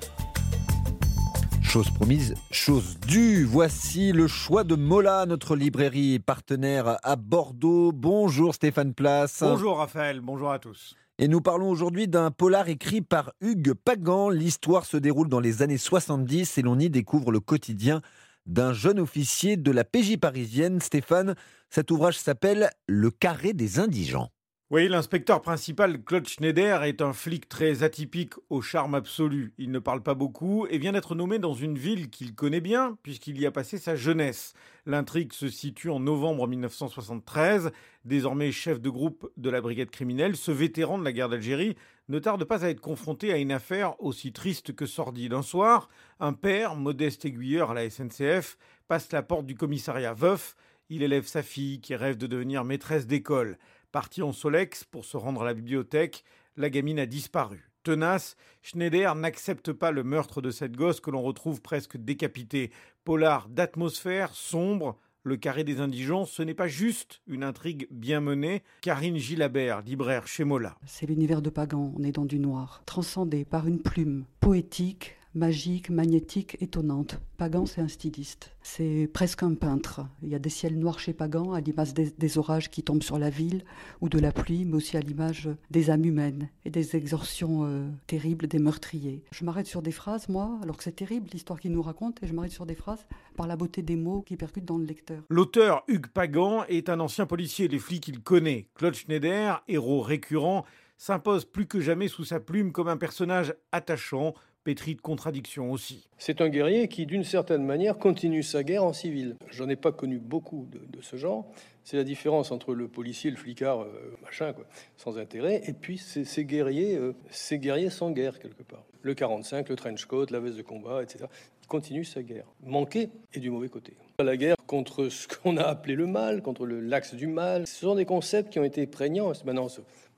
Chose 1.62 1.88
promise, 1.90 2.34
chose 2.50 2.98
due. 3.08 3.44
Voici 3.44 4.12
le 4.12 4.26
choix 4.26 4.62
de 4.64 4.74
Mola, 4.74 5.24
notre 5.24 5.56
librairie 5.56 6.18
partenaire 6.18 6.98
à 7.02 7.16
Bordeaux. 7.16 7.92
Bonjour 7.92 8.54
Stéphane 8.54 8.92
Place. 8.92 9.38
Bonjour 9.40 9.78
Raphaël, 9.78 10.20
bonjour 10.20 10.52
à 10.52 10.58
tous. 10.58 10.94
Et 11.22 11.28
nous 11.28 11.40
parlons 11.40 11.70
aujourd'hui 11.70 12.08
d'un 12.08 12.32
polar 12.32 12.68
écrit 12.68 13.00
par 13.00 13.32
Hugues 13.40 13.74
Pagan. 13.74 14.28
L'histoire 14.28 14.84
se 14.84 14.96
déroule 14.96 15.28
dans 15.28 15.38
les 15.38 15.62
années 15.62 15.78
70 15.78 16.58
et 16.58 16.62
l'on 16.62 16.80
y 16.80 16.90
découvre 16.90 17.30
le 17.30 17.38
quotidien 17.38 18.02
d'un 18.44 18.72
jeune 18.72 18.98
officier 18.98 19.56
de 19.56 19.70
la 19.70 19.84
PJ 19.84 20.16
parisienne. 20.16 20.80
Stéphane, 20.80 21.36
cet 21.70 21.92
ouvrage 21.92 22.18
s'appelle 22.18 22.70
Le 22.88 23.12
carré 23.12 23.52
des 23.52 23.78
indigents. 23.78 24.30
Oui, 24.72 24.88
l'inspecteur 24.88 25.42
principal 25.42 26.02
Claude 26.02 26.26
Schneider 26.26 26.82
est 26.84 27.02
un 27.02 27.12
flic 27.12 27.46
très 27.46 27.82
atypique 27.82 28.32
au 28.48 28.62
charme 28.62 28.94
absolu. 28.94 29.52
Il 29.58 29.70
ne 29.70 29.78
parle 29.78 30.02
pas 30.02 30.14
beaucoup 30.14 30.66
et 30.66 30.78
vient 30.78 30.92
d'être 30.92 31.14
nommé 31.14 31.38
dans 31.38 31.52
une 31.52 31.76
ville 31.76 32.08
qu'il 32.08 32.34
connaît 32.34 32.62
bien 32.62 32.96
puisqu'il 33.02 33.38
y 33.38 33.44
a 33.44 33.50
passé 33.50 33.76
sa 33.76 33.96
jeunesse. 33.96 34.54
L'intrigue 34.86 35.34
se 35.34 35.50
situe 35.50 35.90
en 35.90 36.00
novembre 36.00 36.48
1973. 36.48 37.70
Désormais 38.06 38.50
chef 38.50 38.80
de 38.80 38.88
groupe 38.88 39.30
de 39.36 39.50
la 39.50 39.60
brigade 39.60 39.90
criminelle, 39.90 40.36
ce 40.36 40.52
vétéran 40.52 40.96
de 40.96 41.04
la 41.04 41.12
guerre 41.12 41.28
d'Algérie 41.28 41.76
ne 42.08 42.18
tarde 42.18 42.44
pas 42.44 42.64
à 42.64 42.70
être 42.70 42.80
confronté 42.80 43.30
à 43.30 43.36
une 43.36 43.52
affaire 43.52 44.02
aussi 44.02 44.32
triste 44.32 44.74
que 44.74 44.86
sordide. 44.86 45.34
Un 45.34 45.42
soir, 45.42 45.90
un 46.18 46.32
père, 46.32 46.76
modeste 46.76 47.26
aiguilleur 47.26 47.72
à 47.72 47.74
la 47.74 47.90
SNCF, 47.90 48.56
passe 48.88 49.12
la 49.12 49.22
porte 49.22 49.44
du 49.44 49.54
commissariat 49.54 50.14
veuf. 50.14 50.56
Il 50.88 51.02
élève 51.02 51.26
sa 51.26 51.42
fille 51.42 51.82
qui 51.82 51.94
rêve 51.94 52.16
de 52.16 52.26
devenir 52.26 52.64
maîtresse 52.64 53.06
d'école. 53.06 53.58
Parti 53.92 54.22
en 54.22 54.32
Solex 54.32 54.84
pour 54.84 55.04
se 55.04 55.18
rendre 55.18 55.42
à 55.42 55.44
la 55.44 55.52
bibliothèque, 55.52 56.24
la 56.56 56.70
gamine 56.70 56.98
a 56.98 57.04
disparu. 57.04 57.70
Tenace, 57.82 58.36
Schneider 58.62 59.14
n'accepte 59.14 59.72
pas 59.72 59.90
le 59.90 60.02
meurtre 60.02 60.40
de 60.40 60.50
cette 60.50 60.76
gosse 60.76 61.00
que 61.00 61.10
l'on 61.10 61.20
retrouve 61.20 61.60
presque 61.60 61.98
décapitée. 61.98 62.70
Polar 63.04 63.48
d'atmosphère 63.50 64.34
sombre, 64.34 64.98
le 65.24 65.36
carré 65.36 65.62
des 65.62 65.80
indigents, 65.80 66.24
ce 66.24 66.42
n'est 66.42 66.54
pas 66.54 66.68
juste 66.68 67.20
une 67.26 67.44
intrigue 67.44 67.86
bien 67.90 68.20
menée. 68.20 68.62
Karine 68.80 69.18
Gilabert, 69.18 69.82
libraire 69.82 70.26
chez 70.26 70.44
Mola. 70.44 70.76
C'est 70.86 71.06
l'univers 71.06 71.42
de 71.42 71.50
Pagan, 71.50 71.92
on 71.96 72.10
dans 72.10 72.24
du 72.24 72.38
noir, 72.38 72.82
transcendé 72.86 73.44
par 73.44 73.68
une 73.68 73.80
plume 73.80 74.24
poétique, 74.40 75.16
magique, 75.34 75.90
magnétique, 75.90 76.56
étonnante. 76.60 77.18
Pagan, 77.38 77.66
c'est 77.66 77.80
un 77.80 77.88
styliste. 77.88 78.54
C'est 78.62 79.08
presque 79.12 79.42
un 79.42 79.54
peintre. 79.54 80.06
Il 80.22 80.28
y 80.28 80.34
a 80.34 80.38
des 80.38 80.50
ciels 80.50 80.78
noirs 80.78 80.98
chez 80.98 81.12
Pagan, 81.12 81.52
à 81.52 81.60
l'image 81.60 81.94
des, 81.94 82.38
orages 82.38 82.70
qui 82.70 82.82
tombent 82.82 83.02
sur 83.02 83.18
la 83.18 83.30
ville, 83.30 83.64
ou 84.00 84.08
de 84.08 84.18
la 84.18 84.32
pluie, 84.32 84.64
mais 84.64 84.76
aussi 84.76 84.96
à 84.96 85.00
l'image 85.00 85.48
des 85.70 85.90
âmes 85.90 86.04
humaines 86.04 86.48
et 86.64 86.70
des 86.70 86.96
exorcions 86.96 87.64
euh, 87.64 87.88
terribles 88.06 88.46
des 88.46 88.58
meurtriers. 88.58 89.24
Je 89.32 89.44
m'arrête 89.44 89.66
sur 89.66 89.82
des 89.82 89.92
phrases, 89.92 90.28
moi, 90.28 90.58
alors 90.62 90.76
que 90.76 90.84
c'est 90.84 90.92
terrible 90.92 91.28
l'histoire 91.32 91.58
qu'il 91.58 91.72
nous 91.72 91.82
raconte, 91.82 92.22
et 92.22 92.26
je 92.26 92.32
m'arrête 92.32 92.52
sur 92.52 92.66
des 92.66 92.74
phrases 92.74 93.06
par 93.36 93.46
la 93.46 93.56
beauté 93.56 93.82
des 93.82 93.96
mots 93.96 94.22
qui 94.22 94.36
percutent 94.36 94.64
dans 94.64 94.78
le 94.78 94.84
lecteur. 94.84 95.22
L'auteur 95.28 95.82
Hugues 95.88 96.08
Pagan 96.08 96.64
est 96.68 96.88
un 96.88 97.00
ancien 97.00 97.26
policier, 97.26 97.68
les 97.68 97.78
flics 97.78 98.06
il 98.08 98.20
connaît. 98.20 98.68
Claude 98.74 98.94
Schneider, 98.94 99.62
héros 99.68 100.00
récurrent, 100.00 100.64
s'impose 101.02 101.44
plus 101.44 101.66
que 101.66 101.80
jamais 101.80 102.06
sous 102.06 102.24
sa 102.24 102.38
plume 102.38 102.70
comme 102.70 102.86
un 102.86 102.96
personnage 102.96 103.54
attachant, 103.72 104.34
pétri 104.64 104.94
de 104.94 105.00
contradictions 105.00 105.70
aussi. 105.72 106.08
C'est 106.18 106.40
un 106.40 106.48
guerrier 106.48 106.88
qui, 106.88 107.06
d'une 107.06 107.24
certaine 107.24 107.64
manière, 107.64 107.98
continue 107.98 108.42
sa 108.42 108.62
guerre 108.62 108.84
en 108.84 108.92
civil. 108.92 109.36
J'en 109.50 109.68
ai 109.68 109.76
pas 109.76 109.92
connu 109.92 110.18
beaucoup 110.18 110.68
de, 110.70 111.02
ce 111.02 111.16
genre. 111.16 111.50
C'est 111.84 111.96
la 111.96 112.04
différence 112.04 112.52
entre 112.52 112.74
le 112.74 112.86
policier, 112.86 113.30
le 113.30 113.36
flicard, 113.36 113.82
euh, 113.82 114.16
machin, 114.22 114.52
quoi, 114.52 114.64
sans 114.96 115.18
intérêt, 115.18 115.62
et 115.66 115.72
puis 115.72 115.98
ces 115.98 116.44
guerriers, 116.44 116.96
euh, 116.96 117.12
ces 117.30 117.58
guerriers 117.58 117.90
sans 117.90 118.12
guerre 118.12 118.38
quelque 118.38 118.62
part. 118.62 118.84
Le 119.02 119.14
45, 119.14 119.68
le 119.68 119.74
trench 119.74 120.04
coat, 120.04 120.26
la 120.30 120.38
veste 120.38 120.56
de 120.56 120.62
combat, 120.62 121.02
etc. 121.02 121.24
Il 121.62 121.66
continue 121.66 122.04
sa 122.04 122.22
guerre, 122.22 122.46
manqué 122.62 123.08
et 123.34 123.40
du 123.40 123.50
mauvais 123.50 123.68
côté. 123.68 123.94
La 124.20 124.36
guerre 124.36 124.56
contre 124.68 125.08
ce 125.08 125.26
qu'on 125.26 125.56
a 125.56 125.64
appelé 125.64 125.96
le 125.96 126.06
mal, 126.06 126.40
contre 126.42 126.66
l'axe 126.66 127.14
du 127.14 127.26
mal, 127.26 127.66
ce 127.66 127.80
sont 127.80 127.96
des 127.96 128.04
concepts 128.04 128.52
qui 128.52 128.60
ont 128.60 128.64
été 128.64 128.86
prégnants. 128.86 129.32
Maintenant, 129.44 129.66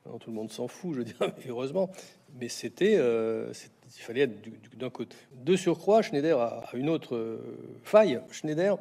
maintenant 0.05 0.19
tout 0.19 0.31
le 0.31 0.37
monde 0.37 0.51
s'en 0.51 0.69
fout, 0.69 0.93
je 0.93 0.99
veux 0.99 1.05
dire, 1.05 1.17
heureusement. 1.49 1.91
Mais 2.39 2.49
c'était, 2.49 2.97
euh, 2.97 3.53
il 3.97 4.03
fallait 4.03 4.23
être 4.23 4.77
d'un 4.77 4.91
côté. 4.91 5.17
De 5.33 5.57
surcroît, 5.57 6.03
Schneider 6.03 6.39
a 6.39 6.65
une 6.75 6.89
autre 6.89 7.17
euh, 7.17 7.39
faille. 7.83 8.21
Schneider 8.31 8.79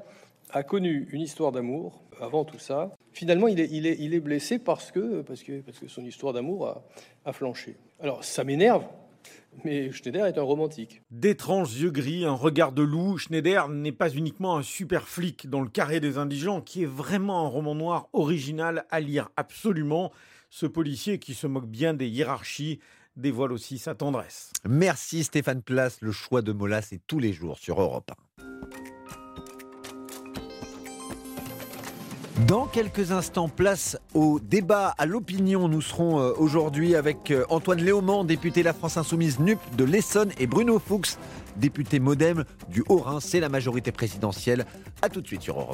a 0.50 0.64
connu 0.64 1.08
une 1.12 1.22
histoire 1.22 1.52
d'amour 1.52 2.02
avant 2.20 2.46
tout 2.46 2.60
ça. 2.60 2.92
Finalement, 3.12 3.48
il 3.48 3.60
est, 3.60 4.20
blessé 4.20 4.60
parce 4.60 4.92
que, 4.92 5.22
parce, 5.22 5.44
que, 5.44 5.62
parce 5.62 5.80
que 5.80 5.88
son 5.88 6.04
histoire 6.04 6.34
d'amour 6.34 6.68
a, 6.68 6.84
a 7.26 7.34
flanché. 7.34 7.76
Alors, 8.00 8.24
ça 8.24 8.44
m'énerve, 8.44 8.86
mais 9.64 9.92
Schneider 9.92 10.26
est 10.26 10.38
un 10.38 10.44
romantique. 10.44 11.02
D'étranges 11.12 11.80
yeux 11.80 11.92
gris, 11.92 12.26
un 12.26 12.34
regard 12.34 12.72
de 12.72 12.82
loup, 12.82 13.18
Schneider 13.18 13.70
n'est 13.70 13.92
pas 13.92 14.10
uniquement 14.10 14.58
un 14.58 14.64
super 14.64 15.08
flic 15.08 15.50
dans 15.50 15.62
le 15.62 15.70
carré 15.70 16.00
des 16.00 16.18
indigents, 16.18 16.62
qui 16.62 16.84
est 16.84 16.88
vraiment 16.88 17.46
un 17.46 17.48
roman 17.48 17.76
noir 17.76 18.10
original 18.14 18.86
à 18.90 19.00
lire 19.00 19.30
absolument. 19.38 20.12
Ce 20.50 20.66
policier 20.66 21.18
qui 21.18 21.34
se 21.34 21.48
moque 21.48 21.68
bien 21.68 21.94
des 21.94 22.08
hiérarchies 22.08 22.80
dévoile 23.16 23.52
aussi 23.52 23.78
sa 23.78 23.96
tendresse. 23.96 24.52
Merci 24.68 25.24
Stéphane 25.24 25.62
Place, 25.62 25.98
le 26.02 26.12
choix 26.12 26.42
de 26.42 26.52
Mola, 26.52 26.82
c'est 26.82 27.02
tous 27.08 27.20
les 27.20 27.34
jours 27.34 27.58
sur 27.58 27.82
Europe 27.82 28.12
1. 28.12 28.16
Dans 32.48 32.66
quelques 32.66 33.12
instants, 33.12 33.48
place 33.48 33.98
au 34.14 34.40
débat, 34.40 34.96
à 34.98 35.06
l'opinion. 35.06 35.70
Nous 35.70 35.82
serons 35.82 36.18
aujourd'hui 36.38 36.96
avec 36.96 37.32
Antoine 37.50 37.80
Léaumont, 37.80 38.24
député 38.24 38.64
La 38.64 38.74
France 38.74 38.98
Insoumise 38.98 39.40
NUP 39.40 39.60
de 39.78 39.84
l'Essonne, 39.84 40.32
et 40.40 40.48
Bruno 40.48 40.80
Fuchs, 40.80 41.16
député 41.56 42.00
Modem 42.00 42.44
du 42.70 42.84
Haut-Rhin. 42.90 43.20
C'est 43.22 43.40
la 43.40 43.50
majorité 43.50 43.92
présidentielle. 43.92 44.66
A 45.02 45.10
tout 45.10 45.22
de 45.22 45.28
suite 45.28 45.44
sur 45.44 45.60
Europe. 45.60 45.72